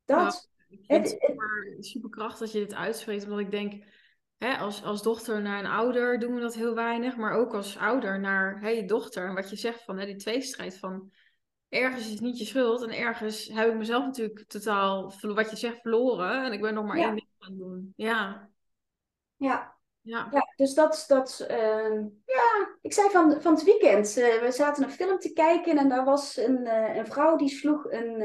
[0.06, 0.50] Dat.
[0.70, 3.24] ik vind het super, super krachtig dat je dit uitspreekt.
[3.24, 3.84] Omdat ik denk,
[4.38, 7.18] hè, als, als dochter naar een ouder doen we dat heel weinig.
[7.18, 9.28] Maar ook als ouder naar hè, je dochter.
[9.28, 11.12] En wat je zegt van hè, die tweestrijd van...
[11.70, 12.84] Ergens is het niet je schuld.
[12.84, 16.46] En ergens heb ik mezelf natuurlijk totaal, wat je zegt, verloren.
[16.46, 17.94] En ik ben nog maar één ding aan het doen.
[17.96, 18.50] Ja.
[19.36, 19.75] Ja,
[20.06, 20.28] ja.
[20.32, 24.84] ja, dus dat, dat uh, ja, ik zei van, van het weekend, uh, we zaten
[24.84, 28.22] een film te kijken en daar was een, uh, een vrouw die sloeg een,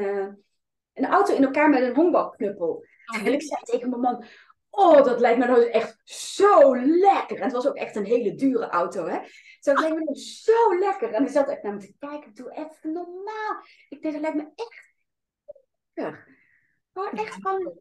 [0.92, 2.84] een auto in elkaar met een honkbalknuppel.
[3.14, 4.24] Oh, en ik zei tegen mijn man,
[4.70, 7.36] oh, dat lijkt me nou echt zo lekker.
[7.36, 9.18] En het was ook echt een hele dure auto, hè.
[9.60, 11.12] Zo, het lijkt me nou zo lekker.
[11.12, 13.62] En ik zat echt naar me te kijken, doe even normaal.
[13.88, 14.94] Ik denk, dat lijkt me echt
[15.94, 16.38] lekker.
[16.92, 17.78] Gewoon echt van...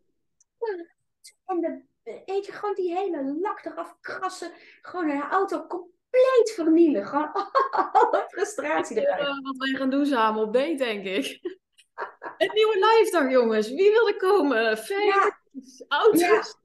[1.46, 4.52] En de, weet je, gewoon die hele lak eraf krassen.
[4.82, 7.06] Gewoon een auto compleet vernielen.
[7.06, 7.32] Gewoon
[7.92, 9.22] alle frustratie eruit.
[9.22, 11.40] Uh, wat wij gaan doen samen op date, denk ik.
[12.38, 13.70] Een nieuwe live dag, jongens.
[13.70, 14.78] Wie wil er komen?
[14.78, 16.56] Feestjes, auto's,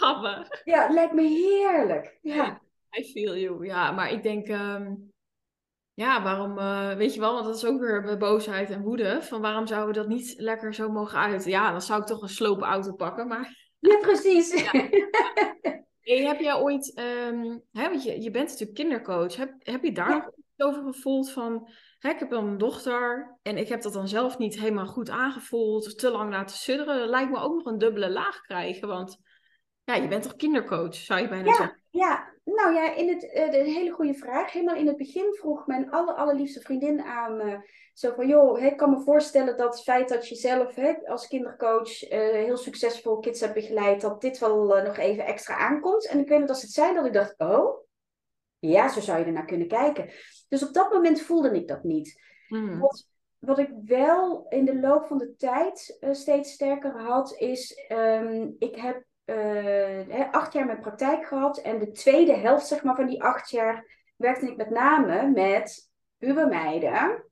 [0.00, 0.48] ja.
[0.64, 2.18] Ja, lijkt me heerlijk.
[2.22, 2.60] Ja.
[2.98, 3.64] I feel you.
[3.64, 4.48] Ja, maar ik denk...
[4.48, 5.12] Um,
[5.94, 6.58] ja, waarom...
[6.58, 9.22] Uh, weet je wel, want dat is ook weer boosheid en woede.
[9.22, 11.44] Van waarom zouden we dat niet lekker zo mogen uit?
[11.44, 13.65] Ja, dan zou ik toch een sloopauto pakken, maar...
[13.90, 14.62] Ja, precies.
[14.62, 14.70] Ja.
[16.00, 16.98] Hey, heb jij ooit...
[16.98, 19.36] Um, hè, want je, je bent natuurlijk kindercoach.
[19.36, 21.68] Heb, heb je daar nog over gevoeld van
[22.00, 25.98] ik heb dan een dochter en ik heb dat dan zelf niet helemaal goed aangevoeld,
[25.98, 26.98] te lang laten sudderen.
[26.98, 29.18] Dat lijkt me ook nog een dubbele laag krijgen, want
[29.84, 31.82] ja, je bent toch kindercoach, zou je bijna ja, zeggen?
[31.90, 34.52] Ja, nou ja, in het, uh, een hele goede vraag.
[34.52, 38.76] Helemaal in het begin vroeg mijn aller, allerliefste vriendin aan me, zo van, joh, ik
[38.76, 43.18] kan me voorstellen dat het feit dat je zelf hè, als kindercoach uh, heel succesvol
[43.18, 46.06] kids hebt begeleid, dat dit wel uh, nog even extra aankomt.
[46.06, 47.84] En ik weet nog dat ze het zei, dat ik dacht, oh,
[48.58, 50.10] ja, zo zou je ernaar kunnen kijken.
[50.48, 52.22] Dus op dat moment voelde ik dat niet.
[52.48, 52.78] Mm.
[52.78, 58.56] Wat, wat ik wel in de loop van de tijd steeds sterker had, is um,
[58.58, 61.58] ik heb uh, acht jaar mijn praktijk gehad.
[61.58, 65.90] En de tweede helft zeg maar, van die acht jaar werkte ik met name met
[66.18, 67.24] pubermeiden.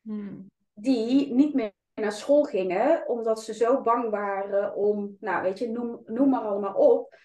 [0.00, 0.46] Mm.
[0.74, 5.68] Die niet meer naar school gingen, omdat ze zo bang waren om, nou weet je,
[5.68, 7.16] noem, noem maar allemaal op.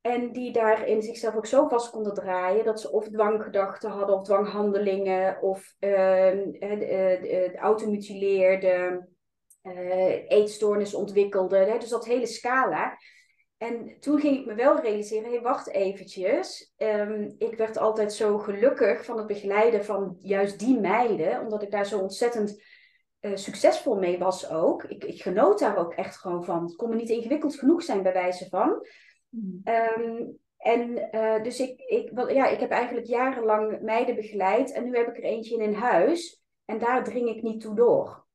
[0.00, 4.24] En die daarin zichzelf ook zo vast konden draaien dat ze of dwanggedachten hadden of
[4.24, 9.16] dwanghandelingen of uh, automutileerden,
[9.62, 11.80] uh, eetstoornis ontwikkelden.
[11.80, 12.98] Dus dat hele scala.
[13.56, 16.72] En toen ging ik me wel realiseren, hé, hey, wacht eventjes.
[16.76, 21.70] Um, ik werd altijd zo gelukkig van het begeleiden van juist die meiden, omdat ik
[21.70, 22.62] daar zo ontzettend
[23.20, 24.84] uh, succesvol mee was ook.
[24.84, 26.62] Ik, ik genoot daar ook echt gewoon van.
[26.62, 28.86] Het kon me niet ingewikkeld genoeg zijn bij wijze van.
[29.64, 34.84] Um, en uh, dus ik, ik, wel, ja, ik heb eigenlijk jarenlang meiden begeleid en
[34.84, 38.26] nu heb ik er eentje in huis en daar dring ik niet toe door.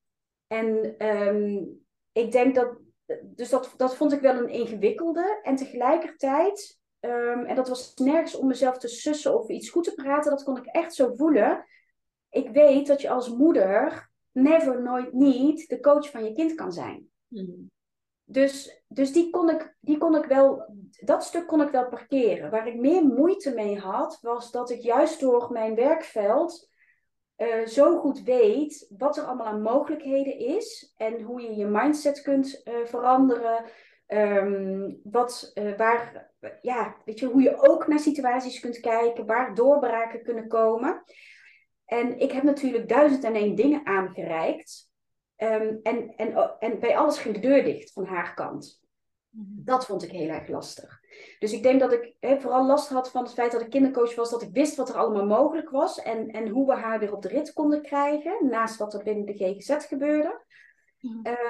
[0.48, 1.80] En um,
[2.12, 2.78] ik denk dat,
[3.24, 8.36] dus dat, dat vond ik wel een ingewikkelde en tegelijkertijd, um, en dat was nergens
[8.36, 11.66] om mezelf te sussen of iets goed te praten, dat kon ik echt zo voelen.
[12.30, 16.72] Ik weet dat je als moeder never, nooit, niet de coach van je kind kan
[16.72, 17.10] zijn.
[17.28, 17.70] Mm.
[18.24, 22.52] Dus, dus die, kon ik, die kon ik wel, dat stuk kon ik wel parkeren.
[22.52, 26.70] Waar ik meer moeite mee had, was dat ik juist door mijn werkveld
[27.42, 32.22] uh, zo goed weet wat er allemaal aan mogelijkheden is en hoe je je mindset
[32.22, 33.64] kunt uh, veranderen.
[34.08, 36.32] Um, wat, uh, waar,
[36.62, 41.04] ja, weet je, hoe je ook naar situaties kunt kijken, waar doorbraken kunnen komen.
[41.86, 44.90] En ik heb natuurlijk duizend en één dingen aangereikt.
[45.38, 48.82] Um, en, en, en bij alles ging de deur dicht van haar kant.
[49.64, 51.01] Dat vond ik heel erg lastig.
[51.40, 54.16] Dus ik denk dat ik he, vooral last had van het feit dat ik kindercoach
[54.16, 57.16] was, dat ik wist wat er allemaal mogelijk was en, en hoe we haar weer
[57.16, 60.46] op de rit konden krijgen, naast wat er binnen de GGZ gebeurde.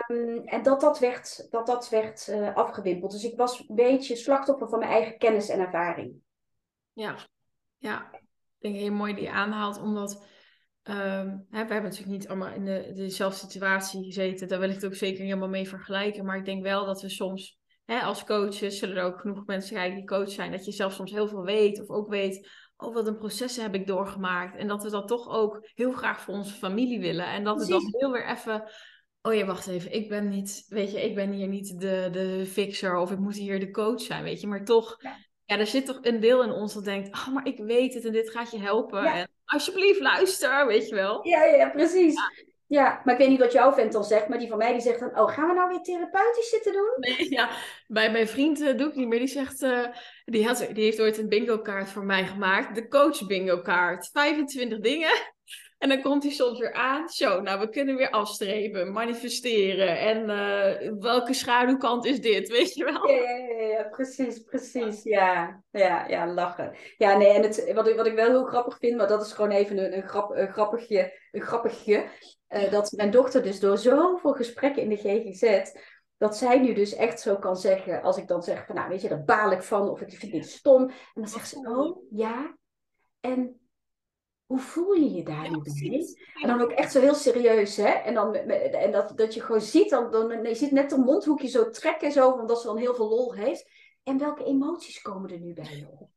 [0.08, 3.12] Um, en dat dat werd, dat dat werd uh, afgewimpeld.
[3.12, 6.14] Dus ik was een beetje slachtoffer van mijn eigen kennis en ervaring.
[6.94, 7.16] Ja,
[7.78, 8.10] ja.
[8.14, 8.22] ik
[8.60, 10.30] denk heel mooi die je aanhaalt, omdat
[10.90, 14.48] Um, hè, we hebben natuurlijk niet allemaal in de, dezelfde situatie gezeten.
[14.48, 16.26] Daar wil ik het ook zeker niet helemaal mee vergelijken.
[16.26, 17.60] Maar ik denk wel dat we soms,
[17.92, 20.94] hè, als coaches, zullen er ook genoeg mensen kijken die coach zijn, dat je zelf
[20.94, 21.82] soms heel veel weet.
[21.82, 24.58] Of ook weet, oh, wat een processen heb ik doorgemaakt.
[24.58, 27.26] En dat we dat toch ook heel graag voor onze familie willen.
[27.26, 28.64] En dat we dan heel weer even.
[29.22, 29.94] Oh ja, wacht even.
[29.94, 33.36] Ik ben niet, weet je, ik ben hier niet de, de fixer of ik moet
[33.36, 34.48] hier de coach zijn, weet je.
[34.48, 35.18] Maar toch, ja.
[35.46, 38.06] ja er zit toch een deel in ons dat denkt, oh, maar ik weet het
[38.06, 39.04] en dit gaat je helpen.
[39.04, 39.16] Ja.
[39.16, 41.28] En alsjeblieft luister, weet je wel.
[41.28, 42.14] Ja, ja, precies.
[42.14, 42.51] Ja.
[42.72, 43.02] Ja.
[43.04, 45.00] maar ik weet niet wat jouw vent dan zegt, maar die van mij die zegt
[45.00, 46.96] dan, oh, gaan we nou weer therapeutisch zitten doen?
[46.98, 47.50] Nee, ja,
[47.88, 49.20] bij mijn vriend uh, doe ik niet meer.
[49.20, 49.86] Die zegt, uh,
[50.26, 52.76] die, had, die heeft ooit een bingo kaart voor mij gemaakt.
[52.76, 54.10] De coach bingo kaart.
[54.14, 55.12] 25 dingen.
[55.78, 57.10] En dan komt hij soms weer aan.
[57.10, 60.00] Zo, nou, we kunnen weer afstrepen, manifesteren.
[60.00, 63.10] En uh, welke schaduwkant is dit, weet je wel?
[63.10, 65.04] Ja, ja, ja precies, precies.
[65.04, 65.64] Ja.
[65.72, 66.76] ja, ja, lachen.
[66.98, 69.34] Ja, nee, en het, wat, ik, wat ik wel heel grappig vind, maar dat is
[69.34, 71.20] gewoon even een, een, grap, een grappigje.
[71.32, 72.06] Een grappigje
[72.54, 75.72] uh, dat mijn dochter dus door zoveel gesprekken in de GGZ
[76.22, 79.02] dat zij nu dus echt zo kan zeggen, als ik dan zeg van, nou weet
[79.02, 80.90] je, daar baal ik van, of ik vind dit stom.
[80.90, 82.58] En dan zegt ze, oh ja,
[83.20, 83.60] en
[84.46, 86.16] hoe voel je je daar nu bij?
[86.42, 87.90] En dan ook echt zo heel serieus, hè?
[87.90, 91.48] En, dan, en dat, dat je gewoon ziet, dan, dan, je ziet net de mondhoekje
[91.48, 93.70] zo trekken, zo, omdat ze dan heel veel lol heeft.
[94.04, 96.11] En welke emoties komen er nu bij je op?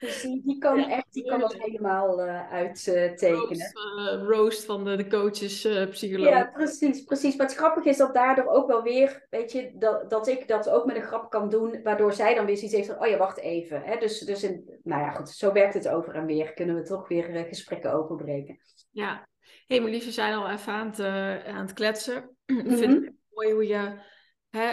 [0.00, 3.38] Dus die, die kan echt, die kan dat helemaal uh, uittekenen.
[3.38, 6.28] Roast, uh, roast, van de, de coaches, uh, psycholoog.
[6.28, 7.36] Ja, precies, precies.
[7.36, 10.68] Maar het grappige is dat daardoor ook wel weer, weet je, dat, dat ik dat
[10.68, 13.16] ook met een grap kan doen, waardoor zij dan weer zoiets heeft van, oh ja,
[13.16, 13.82] wacht even.
[13.82, 13.96] Hè?
[13.96, 16.52] Dus, dus in, nou ja, goed, zo werkt het over en weer.
[16.52, 18.58] Kunnen we toch weer gesprekken openbreken.
[18.90, 19.28] Ja.
[19.66, 21.00] Hé, hey, we zijn al even aan het,
[21.46, 22.36] aan het kletsen.
[22.46, 23.98] Ik vind het mooi hoe je
[24.50, 24.72] hè,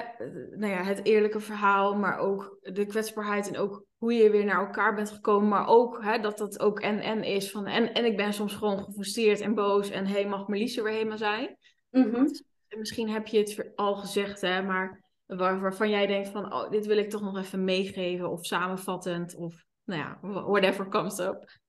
[0.56, 4.66] nou ja, het eerlijke verhaal, maar ook de kwetsbaarheid en ook hoe je weer naar
[4.66, 8.06] elkaar bent gekomen, maar ook hè, dat dat ook en en is van en en
[8.06, 11.58] ik ben soms gewoon gefrustreerd en boos en hey, mag Melissa weer helemaal zijn?
[11.90, 12.28] Mm
[12.68, 16.86] Misschien heb je het al gezegd, hè, maar waar, waarvan jij denkt van oh, dit
[16.86, 21.60] wil ik toch nog even meegeven of samenvattend of nou ja, whatever comes up.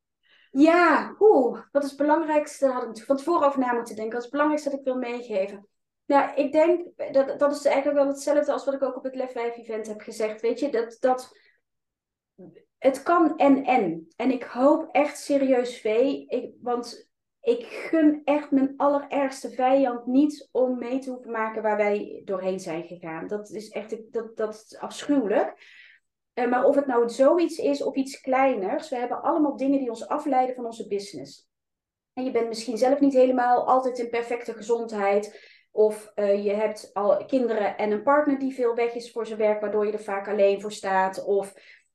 [0.51, 2.67] Ja, oeh, wat is het belangrijkste?
[2.67, 4.15] Had ik van tevoren over na moeten denken.
[4.15, 5.69] Wat is het belangrijkste dat ik wil meegeven?
[6.09, 9.15] Nou, ik denk, dat, dat is eigenlijk wel hetzelfde als wat ik ook op het
[9.15, 10.41] Lef 5 event heb gezegd.
[10.41, 11.37] Weet je, dat, dat
[12.79, 14.09] het kan en en.
[14.17, 16.27] En ik hoop echt serieus vee,
[16.61, 17.09] want
[17.41, 22.61] ik gun echt mijn allerergste vijand niet om mee te hoeven maken waar wij doorheen
[22.61, 23.27] zijn gegaan.
[23.27, 25.55] Dat is echt dat, dat is afschuwelijk.
[26.35, 29.89] Uh, maar of het nou zoiets is of iets kleiners, we hebben allemaal dingen die
[29.89, 31.49] ons afleiden van onze business.
[32.13, 35.57] En je bent misschien zelf niet helemaal altijd in perfecte gezondheid.
[35.79, 39.39] Of uh, je hebt al kinderen en een partner die veel weg is voor zijn
[39.39, 41.25] werk, waardoor je er vaak alleen voor staat.
[41.25, 41.55] Of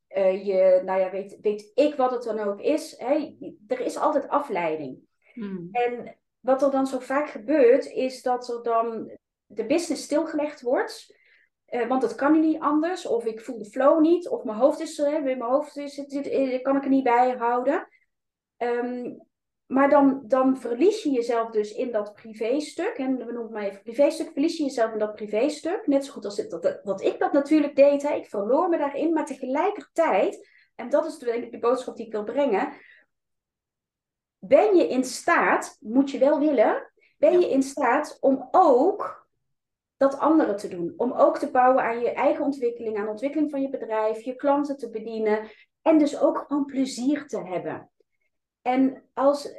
[0.09, 2.97] uh, je, nou ja, weet, weet ik wat het dan ook is.
[2.97, 3.37] Hè?
[3.67, 4.99] Er is altijd afleiding.
[5.33, 5.67] Hmm.
[5.71, 11.17] En wat er dan zo vaak gebeurt, is dat er dan de business stilgelegd wordt.
[11.69, 13.05] Uh, want het kan nu niet anders.
[13.05, 14.29] Of ik voel de flow niet.
[14.29, 15.23] Of mijn hoofd is er.
[15.23, 15.95] Mijn hoofd is,
[16.61, 17.87] kan ik er niet bij houden.
[18.57, 19.31] Um,
[19.65, 22.97] maar dan, dan verlies je jezelf dus in dat privéstuk.
[22.97, 24.31] En we noemen het maar even privéstuk.
[24.31, 25.87] Verlies je jezelf in dat privéstuk.
[25.87, 28.01] Net zo goed als dat, wat ik dat natuurlijk deed.
[28.01, 28.13] Hè.
[28.13, 29.13] Ik verloor me daarin.
[29.13, 32.73] Maar tegelijkertijd, en dat is denk ik de boodschap die ik wil brengen.
[34.39, 39.27] Ben je in staat, moet je wel willen, ben je in staat om ook
[39.97, 40.93] dat andere te doen.
[40.97, 44.35] Om ook te bouwen aan je eigen ontwikkeling, aan de ontwikkeling van je bedrijf, je
[44.35, 45.49] klanten te bedienen.
[45.81, 47.91] En dus ook gewoon plezier te hebben.
[48.63, 49.53] En als,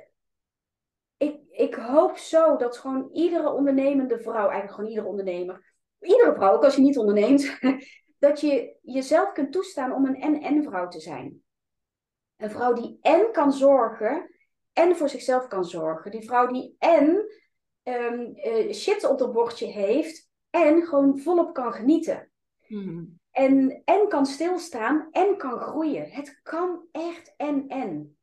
[1.17, 6.55] ik, ik hoop zo dat gewoon iedere ondernemende vrouw, eigenlijk gewoon iedere ondernemer, iedere vrouw,
[6.55, 7.59] ook als je niet onderneemt,
[8.19, 11.43] dat je jezelf kunt toestaan om een en-en vrouw te zijn.
[12.37, 14.31] Een vrouw die en kan zorgen
[14.73, 16.11] en voor zichzelf kan zorgen.
[16.11, 17.27] Die vrouw die en
[17.83, 18.37] um,
[18.73, 22.31] shit op het bordje heeft en gewoon volop kan genieten.
[22.67, 23.19] Hmm.
[23.31, 26.11] En, en kan stilstaan en kan groeien.
[26.11, 28.17] Het kan echt en en.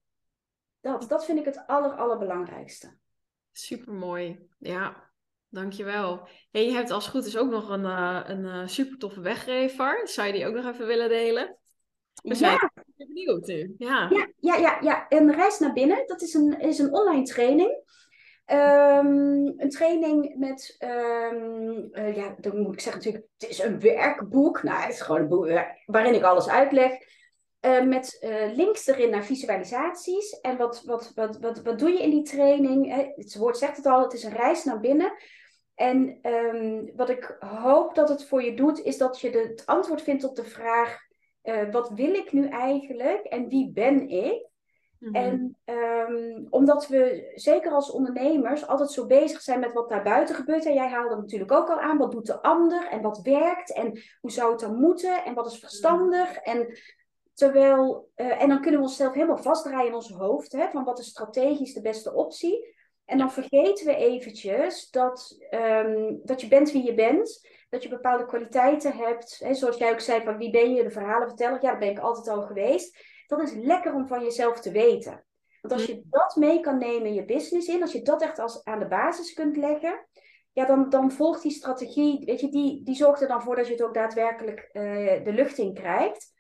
[0.82, 2.98] Dat, dat vind ik het aller, allerbelangrijkste.
[3.52, 4.48] Super mooi.
[4.58, 5.10] Ja,
[5.50, 6.28] dankjewel.
[6.52, 9.22] Hey, je hebt als het goed is ook nog een, uh, een uh, super toffe
[9.22, 10.08] weggever.
[10.08, 11.58] Zou je die ook nog even willen delen?
[12.24, 12.72] We zijn ja.
[12.96, 13.76] benieuwd nu.
[13.78, 14.10] Ja.
[14.10, 16.08] Ja, ja, ja, ja, een reis naar binnen.
[16.08, 17.90] Dat is een, is een online training.
[18.46, 23.80] Um, een training met, um, uh, ja, dan moet ik zeggen natuurlijk, het is een
[23.80, 24.64] werkboek.
[24.64, 25.48] Nou, het is gewoon een boek
[25.86, 26.92] waarin ik alles uitleg.
[27.66, 30.40] Uh, met uh, links erin naar visualisaties.
[30.40, 32.88] En wat, wat, wat, wat, wat doe je in die training?
[32.96, 33.12] Hè?
[33.16, 35.14] Het woord zegt het al, het is een reis naar binnen.
[35.76, 39.66] En um, wat ik hoop dat het voor je doet, is dat je de, het
[39.66, 41.00] antwoord vindt op de vraag:
[41.44, 44.50] uh, wat wil ik nu eigenlijk en wie ben ik?
[45.00, 45.16] Mm -hmm.
[45.16, 50.36] En um, omdat we, zeker als ondernemers, altijd zo bezig zijn met wat daar buiten
[50.36, 50.66] gebeurt.
[50.66, 54.00] En jij haalde natuurlijk ook al aan, wat doet de ander en wat werkt en
[54.22, 56.36] hoe zou het dan moeten en wat is verstandig.
[56.36, 56.78] En
[57.42, 61.00] Terwijl, uh, en dan kunnen we onszelf helemaal vastdraaien in ons hoofd, hè, van wat
[61.00, 62.76] is strategisch de beste optie.
[63.06, 67.90] En dan vergeten we eventjes dat, um, dat je bent wie je bent, dat je
[67.90, 69.40] bepaalde kwaliteiten hebt.
[69.40, 71.58] Hè, zoals jij ook zei, van wie ben je, de verhalen vertellen.
[71.62, 72.98] Ja, dat ben ik altijd al geweest.
[73.28, 75.26] Dat is lekker om van jezelf te weten.
[75.62, 78.40] Want als je dat mee kan nemen in je business in, als je dat echt
[78.40, 80.08] als aan de basis kunt leggen,
[80.52, 83.68] ja, dan, dan volgt die strategie, weet je, die, die zorgt er dan voor dat
[83.68, 86.40] je het ook daadwerkelijk uh, de lucht in krijgt.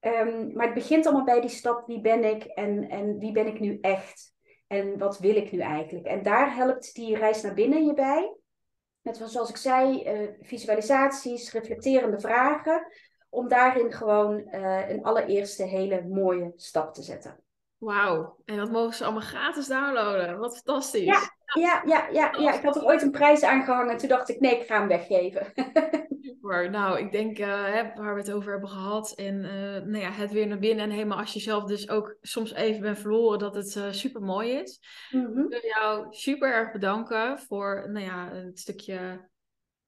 [0.00, 3.46] Um, maar het begint allemaal bij die stap, wie ben ik en, en wie ben
[3.46, 4.32] ik nu echt?
[4.66, 6.06] En wat wil ik nu eigenlijk?
[6.06, 8.34] En daar helpt die reis naar binnen je bij.
[9.00, 12.86] Met, zoals ik zei, uh, visualisaties, reflecterende vragen.
[13.28, 17.42] Om daarin gewoon uh, een allereerste hele mooie stap te zetten.
[17.80, 20.38] Wauw, en dat mogen ze allemaal gratis downloaden.
[20.38, 21.04] Wat fantastisch.
[21.04, 21.20] Ja,
[21.54, 22.54] ja, ja, ja, ja.
[22.54, 23.96] ik had er ooit een prijs aangehangen.
[23.96, 25.52] Toen dacht ik, nee, ik ga hem weggeven.
[26.22, 26.70] Super.
[26.70, 27.46] Nou, ik denk uh,
[27.94, 29.12] waar we het over hebben gehad.
[29.12, 29.50] En uh,
[29.86, 30.84] nou ja, het weer naar binnen.
[30.84, 34.22] En helemaal als je zelf dus ook soms even bent verloren, dat het uh, super
[34.22, 34.80] mooi is.
[35.10, 35.44] Mm -hmm.
[35.44, 39.28] Ik wil jou super erg bedanken voor nou ja, het stukje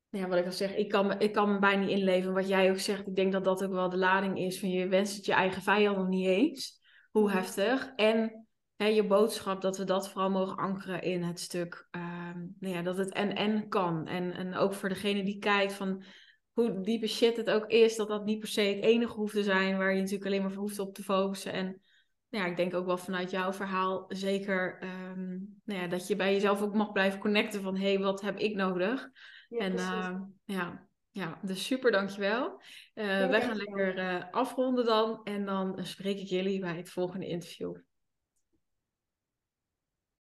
[0.09, 2.32] ja, wat ik al zeg, ik kan, me, ik kan me bijna niet inleven.
[2.32, 4.88] Wat jij ook zegt, ik denk dat dat ook wel de lading is van je
[4.88, 6.82] wenst het je eigen vijand nog niet eens.
[7.12, 7.92] Hoe heftig.
[7.96, 8.46] En
[8.76, 11.88] hè, je boodschap, dat we dat vooral mogen ankeren in het stuk.
[11.90, 14.06] ehm, nou ja, dat het en-en kan.
[14.06, 16.04] En, en ook voor degene die kijkt van
[16.52, 19.42] hoe diepe shit het ook is, dat dat niet per se het enige hoeft te
[19.42, 21.52] zijn waar je natuurlijk alleen maar hoeft op te focussen.
[21.52, 21.80] En
[22.28, 25.28] nou ja, ik denk ook wel vanuit jouw verhaal zeker ehm,
[25.64, 28.38] nou ja, dat je bij jezelf ook mag blijven connecten van hé, hey, wat heb
[28.38, 29.08] ik nodig?
[29.48, 32.62] Ja, en ehm, ja, ja, dus super dankjewel.
[32.94, 37.26] Ja, wij gaan lekker eh, afronden dan en dan spreek ik jullie bij het volgende
[37.26, 37.74] interview.